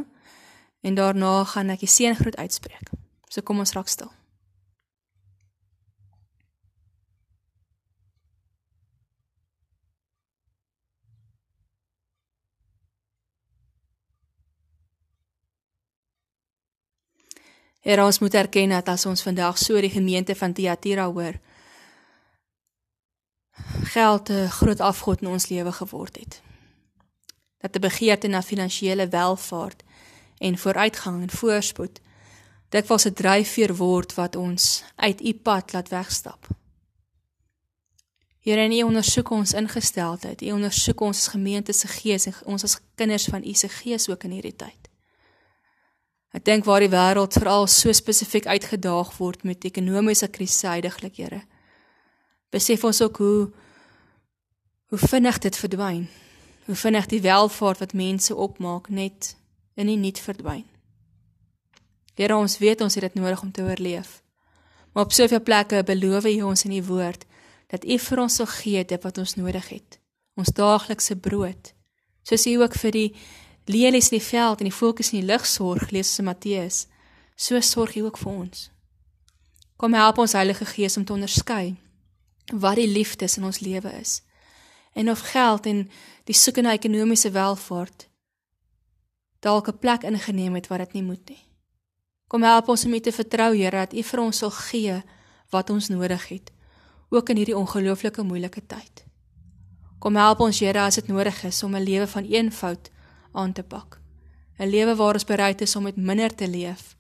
en 0.82 0.94
daarna 0.94 1.44
gaan 1.44 1.72
ek 1.74 1.84
die 1.84 1.90
seëngroet 1.90 2.36
uitspreek. 2.36 2.92
So 3.28 3.42
kom 3.42 3.60
ons 3.64 3.72
raak 3.76 3.88
stil. 3.88 4.12
Here 17.82 18.04
ons 18.04 18.18
moet 18.22 18.34
erken 18.34 18.70
dat 18.70 18.88
as 18.88 19.06
ons 19.10 19.24
vandag 19.26 19.58
so 19.58 19.80
die 19.82 19.90
gemeente 19.90 20.36
van 20.38 20.52
Thyatira 20.54 21.08
hoor, 21.10 21.38
geld 23.94 24.30
'n 24.30 24.48
groot 24.48 24.80
afgod 24.80 25.20
in 25.20 25.28
ons 25.28 25.48
lewe 25.48 25.72
geword 25.72 26.16
het. 26.16 26.42
Dat 27.58 27.76
'n 27.76 27.80
begeerte 27.80 28.28
na 28.28 28.42
finansiële 28.42 29.08
welvaart 29.08 29.82
en 30.38 30.58
vooruitgang 30.58 31.22
en 31.22 31.30
voorspoed 31.30 32.00
dikwels 32.68 33.06
'n 33.06 33.12
dryfveer 33.12 33.76
word 33.76 34.14
wat 34.14 34.36
ons 34.36 34.84
uit 34.96 35.20
u 35.20 35.34
pad 35.34 35.72
laat 35.72 35.88
wegstap. 35.88 36.48
Here, 38.42 38.68
U 38.68 38.82
ondersoek 38.82 39.30
ons 39.30 39.52
ingesteldheid. 39.52 40.42
U 40.42 40.52
ondersoek 40.52 41.00
ons 41.00 41.28
gemeente 41.28 41.72
se 41.72 41.86
gees 41.86 42.26
en 42.26 42.34
ons 42.44 42.64
as 42.64 42.80
kinders 42.94 43.24
van 43.24 43.44
U 43.44 43.54
se 43.54 43.68
gees 43.68 44.08
ook 44.08 44.24
in 44.24 44.30
hierdie 44.30 44.56
tyd. 44.56 44.81
Ek 46.32 46.44
dink 46.44 46.64
waar 46.64 46.80
die 46.80 46.92
wêreld 46.92 47.36
veral 47.36 47.66
so 47.68 47.92
spesifiek 47.92 48.46
uitgedaag 48.48 49.12
word 49.18 49.44
met 49.44 49.64
ekonomiese 49.68 50.30
krisis 50.32 50.64
heidaglik, 50.64 51.16
Here. 51.20 51.42
Besef 52.52 52.84
ons 52.84 53.02
ook 53.02 53.16
hoe 53.16 53.50
hoe 54.92 54.98
vinnig 55.08 55.38
dit 55.38 55.56
verdwyn. 55.56 56.08
Hoe 56.66 56.74
vinnig 56.76 57.06
die 57.08 57.20
welvaart 57.24 57.78
wat 57.80 57.94
mense 57.96 58.34
opmaak 58.34 58.88
net 58.88 59.36
in 59.74 59.88
die 59.88 59.96
niet 59.96 60.18
verdwyn. 60.20 60.66
Here, 62.14 62.36
ons 62.36 62.58
weet 62.60 62.80
ons 62.84 62.94
het 62.94 63.06
dit 63.08 63.14
nodig 63.14 63.40
om 63.42 63.52
te 63.52 63.64
oorleef. 63.64 64.20
Maar 64.92 65.04
op 65.04 65.12
soveel 65.12 65.40
plekke 65.40 65.80
beloof 65.84 66.28
U 66.28 66.34
ons 66.42 66.64
in 66.64 66.76
U 66.76 66.82
woord 66.84 67.24
dat 67.72 67.84
U 67.84 67.98
vir 67.98 68.20
ons 68.20 68.34
sal 68.36 68.46
gee 68.46 68.84
dit 68.84 69.04
wat 69.04 69.18
ons 69.18 69.34
nodig 69.40 69.68
het. 69.68 69.96
Ons 70.36 70.52
daaglikse 70.52 71.16
brood. 71.16 71.72
Soos 72.22 72.44
U 72.46 72.58
ook 72.60 72.76
vir 72.84 72.92
die 72.92 73.08
lelies 73.72 74.10
in 74.10 74.18
die 74.18 74.26
veld 74.26 74.60
en 74.60 74.68
die 74.68 74.76
voëls 74.76 75.12
in 75.12 75.20
die 75.20 75.28
lug 75.28 75.46
sorg, 75.46 75.90
lees 75.90 76.18
in 76.18 76.28
Matteus, 76.28 76.86
so 77.36 77.60
sorg 77.60 77.96
U 77.96 78.06
ook 78.06 78.18
vir 78.20 78.32
ons. 78.32 78.70
Kom 79.76 79.96
help 79.98 80.18
ons 80.22 80.36
Heilige 80.38 80.64
Gees 80.64 80.96
om 80.96 81.04
te 81.04 81.12
onderskei 81.12 81.76
wat 82.52 82.76
die 82.76 82.88
liefdes 82.90 83.36
in 83.38 83.44
ons 83.48 83.60
lewe 83.64 83.90
is. 84.00 84.20
En 84.94 85.10
of 85.10 85.20
geld 85.32 85.66
en 85.66 85.86
die 86.28 86.36
soeke 86.36 86.62
na 86.62 86.74
ekonomiese 86.76 87.30
welvaart 87.34 88.08
dalk 89.42 89.68
'n 89.68 89.78
plek 89.78 90.02
ingeneem 90.02 90.54
het 90.54 90.66
wat 90.68 90.78
dit 90.78 90.92
nie 90.92 91.02
moet 91.02 91.28
nie. 91.28 91.42
Kom 92.28 92.42
help 92.42 92.68
ons 92.68 92.84
om 92.84 92.92
U 92.92 93.00
te 93.00 93.12
vertrou, 93.12 93.56
Here, 93.56 93.76
dat 93.76 93.92
U 93.92 94.02
vir 94.02 94.20
ons 94.20 94.38
sal 94.38 94.50
gee 94.50 95.02
wat 95.50 95.70
ons 95.70 95.88
nodig 95.88 96.28
het, 96.28 96.52
ook 97.08 97.28
in 97.28 97.36
hierdie 97.36 97.56
ongelooflike 97.56 98.22
moeilike 98.22 98.66
tyd. 98.66 99.04
Kom 99.98 100.16
help 100.16 100.40
ons, 100.40 100.60
Here, 100.60 100.80
as 100.80 100.94
dit 100.94 101.08
nodig 101.08 101.44
is 101.44 101.62
om 101.62 101.76
'n 101.76 101.82
lewe 101.82 102.06
van 102.06 102.24
eenvoud 102.24 102.90
aan 103.32 103.52
te 103.52 103.62
pak. 103.62 104.00
'n 104.58 104.68
Lewe 104.68 104.94
waar 104.96 105.14
ons 105.14 105.24
bereid 105.24 105.60
is 105.60 105.76
om 105.76 105.82
met 105.82 105.96
minder 105.96 106.34
te 106.34 106.48
leef, 106.48 106.96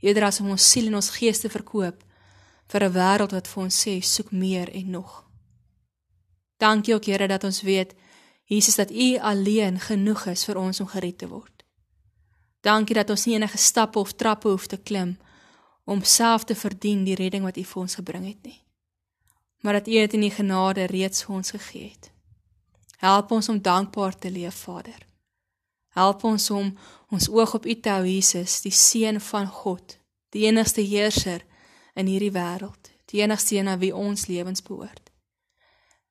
eerder 0.00 0.24
as 0.24 0.40
om 0.40 0.50
ons 0.50 0.70
siel 0.70 0.86
en 0.86 0.94
ons 0.94 1.10
gees 1.10 1.40
te 1.40 1.48
verkoop 1.48 2.04
vir 2.66 2.82
'n 2.84 2.92
wêreld 2.92 3.32
wat 3.32 3.48
vir 3.48 3.62
ons 3.62 3.86
sê 3.86 4.00
soek 4.00 4.30
meer 4.30 4.68
en 4.72 4.90
nog. 4.90 5.24
Dankie 6.56 6.94
ook, 6.94 7.04
Here, 7.04 7.28
dat 7.28 7.44
ons 7.44 7.62
weet 7.62 7.94
Jesus 8.44 8.76
dat 8.76 8.90
U 8.90 9.18
alleen 9.18 9.80
genoeg 9.80 10.26
is 10.26 10.44
vir 10.44 10.56
ons 10.56 10.80
om 10.80 10.86
gered 10.86 11.18
te 11.18 11.28
word. 11.28 11.64
Dankie 12.60 12.94
dat 12.94 13.10
ons 13.10 13.24
nie 13.26 13.34
enige 13.34 13.58
stappe 13.58 13.98
of 13.98 14.12
trappe 14.12 14.48
hoef 14.48 14.66
te 14.66 14.76
klim 14.76 15.18
om 15.84 16.02
self 16.02 16.44
te 16.44 16.54
verdien 16.54 17.04
die 17.04 17.14
redding 17.14 17.44
wat 17.44 17.56
U 17.56 17.64
vir 17.64 17.82
ons 17.82 17.94
gebring 17.94 18.26
het 18.26 18.42
nie. 18.42 18.60
Maar 19.60 19.72
dat 19.72 19.88
U 19.88 19.90
dit 19.90 20.12
in 20.12 20.22
U 20.22 20.30
genade 20.30 20.84
reeds 20.84 21.24
vir 21.24 21.34
ons 21.34 21.50
gegee 21.50 21.88
het. 21.88 22.10
Help 22.96 23.30
ons 23.30 23.48
om 23.48 23.60
dankbaar 23.60 24.18
te 24.18 24.30
leef, 24.30 24.54
Vader. 24.54 25.13
Help 25.94 26.24
ons 26.26 26.50
om 26.50 26.72
ons 27.14 27.28
oog 27.30 27.54
op 27.54 27.66
U 27.66 27.74
te 27.80 27.92
hou, 27.94 28.04
Jesus, 28.06 28.60
die 28.64 28.74
seun 28.74 29.20
van 29.22 29.46
God, 29.46 29.98
die 30.34 30.46
enigste 30.48 30.82
heerser 30.82 31.44
in 31.94 32.10
hierdie 32.10 32.32
wêreld, 32.34 32.90
die 33.12 33.22
enigste 33.22 33.56
een 33.56 33.70
aan 33.70 33.78
wie 33.78 33.94
ons 33.94 34.26
lewens 34.26 34.62
behoort. 34.62 35.12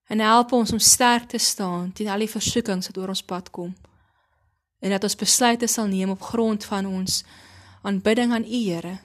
En 0.07 0.19
help 0.19 0.51
ons 0.51 0.71
om 0.71 0.79
sterk 0.79 1.27
te 1.29 1.37
staan 1.37 1.91
teen 1.91 2.07
al 2.11 2.23
die 2.23 2.31
versoekings 2.31 2.87
wat 2.91 2.97
oor 2.97 3.11
ons 3.11 3.23
pad 3.23 3.49
kom 3.51 3.73
en 4.83 4.91
dat 4.91 5.03
ons 5.07 5.15
besluite 5.15 5.67
sal 5.67 5.87
neem 5.87 6.11
op 6.11 6.21
grond 6.21 6.65
van 6.67 6.85
ons 6.85 7.21
aanbidding 7.87 8.33
aan 8.35 8.43
U 8.43 8.59
Here 8.67 8.97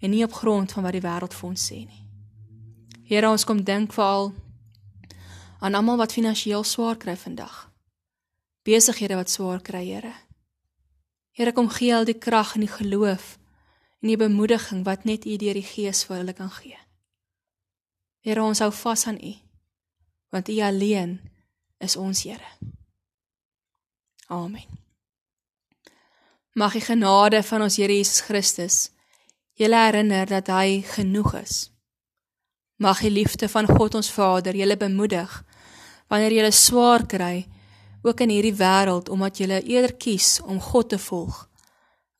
en 0.00 0.10
nie 0.10 0.24
op 0.24 0.32
grond 0.32 0.72
van 0.72 0.84
wat 0.84 0.96
die 0.96 1.04
wêreld 1.04 1.34
vir 1.34 1.48
ons 1.48 1.66
sê 1.70 1.80
nie. 1.84 2.02
Here, 3.08 3.28
ons 3.28 3.44
kom 3.44 3.64
dink 3.64 3.92
veral 3.92 4.32
aan 5.60 5.74
almal 5.78 6.00
wat 6.00 6.12
finansiëel 6.12 6.64
swaar 6.64 6.96
kry 7.00 7.16
vandag. 7.16 7.71
Besighede 8.62 9.16
wat 9.18 9.30
swaar 9.30 9.60
kry, 9.60 9.84
Here. 9.84 10.12
Here, 11.32 11.52
kom 11.52 11.68
gee 11.68 11.94
al 11.94 12.04
die 12.04 12.18
krag 12.18 12.54
en 12.54 12.66
die 12.66 12.70
geloof 12.70 13.38
en 14.02 14.10
die 14.10 14.18
bemoediging 14.18 14.84
wat 14.84 15.06
net 15.08 15.24
U 15.26 15.36
deur 15.38 15.56
die 15.56 15.66
Gees 15.66 16.04
vir 16.06 16.20
hulle 16.20 16.34
kan 16.36 16.50
gee. 16.50 16.78
Here, 18.22 18.42
ons 18.42 18.60
hou 18.62 18.70
vas 18.82 19.06
aan 19.06 19.18
U 19.22 19.34
want 20.32 20.48
U 20.48 20.60
alleen 20.64 21.18
is 21.84 21.96
ons 21.96 22.22
Here. 22.24 22.52
Amen. 24.32 24.64
Mag 26.52 26.72
die 26.72 26.84
genade 26.84 27.42
van 27.42 27.64
ons 27.66 27.76
Here 27.76 27.92
Jesus 27.92 28.22
Christus 28.24 28.90
julle 29.60 29.76
herinner 29.76 30.26
dat 30.26 30.48
hy 30.48 30.82
genoeg 30.94 31.34
is. 31.42 31.56
Mag 32.80 33.02
die 33.04 33.12
liefde 33.12 33.48
van 33.48 33.68
God 33.68 33.98
ons 34.00 34.10
Vader 34.10 34.56
julle 34.56 34.76
bemoedig 34.76 35.34
wanneer 36.08 36.34
julle 36.38 36.52
swaar 36.52 37.04
kry 37.08 37.44
ook 38.02 38.20
in 38.20 38.28
hierdie 38.28 38.56
wêreld 38.58 39.08
omdat 39.08 39.38
julle 39.38 39.62
eerder 39.62 39.94
kies 39.94 40.40
om 40.40 40.60
God 40.60 40.88
te 40.88 40.98
volg 40.98 41.48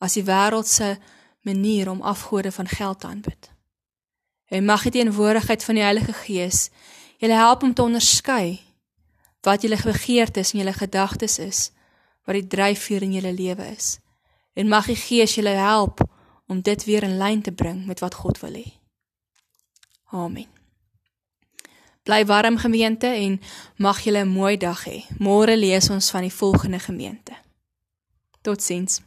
as 0.03 0.17
die 0.17 0.25
wêreld 0.27 0.67
se 0.67 0.97
manier 1.43 1.89
om 1.89 2.01
afgode 2.01 2.51
van 2.51 2.67
geld 2.67 2.99
te 2.99 3.07
aanbid. 3.07 3.51
En 4.47 4.65
mag 4.65 4.83
die 4.83 4.91
teenwoordigheid 4.91 5.63
van 5.63 5.75
die 5.75 5.83
Heilige 5.83 6.13
Gees 6.13 6.69
julle 7.17 7.39
help 7.39 7.63
om 7.63 7.73
te 7.73 7.83
onderskei 7.83 8.59
wat 9.43 9.61
julle 9.63 9.79
begeertes 9.83 10.51
en 10.51 10.59
julle 10.59 10.73
gedagtes 10.73 11.39
is, 11.39 11.71
wat 12.23 12.35
die 12.39 12.47
dryfveer 12.47 13.03
in 13.03 13.15
julle 13.15 13.33
lewe 13.35 13.67
is 13.75 13.97
en 14.53 14.67
mag 14.67 14.87
die 14.91 14.99
Gees 14.99 15.35
julle 15.35 15.55
help 15.57 16.03
om 16.47 16.61
dit 16.61 16.83
weer 16.85 17.03
in 17.03 17.17
lyn 17.17 17.41
te 17.41 17.51
bring 17.51 17.85
met 17.85 17.99
wat 17.99 18.13
God 18.13 18.39
wil 18.39 18.59
hê. 18.59 18.67
Amen. 20.13 20.52
Bly 22.03 22.25
warm 22.25 22.57
gemeente 22.57 23.07
en 23.07 23.41
mag 23.77 23.99
julle 24.03 24.23
'n 24.23 24.27
mooi 24.27 24.57
dag 24.57 24.83
hê. 24.85 25.03
Môre 25.19 25.55
lees 25.57 25.89
ons 25.89 26.11
van 26.11 26.21
die 26.21 26.33
volgende 26.33 26.79
gemeente. 26.79 27.33
Totsiens. 28.41 29.01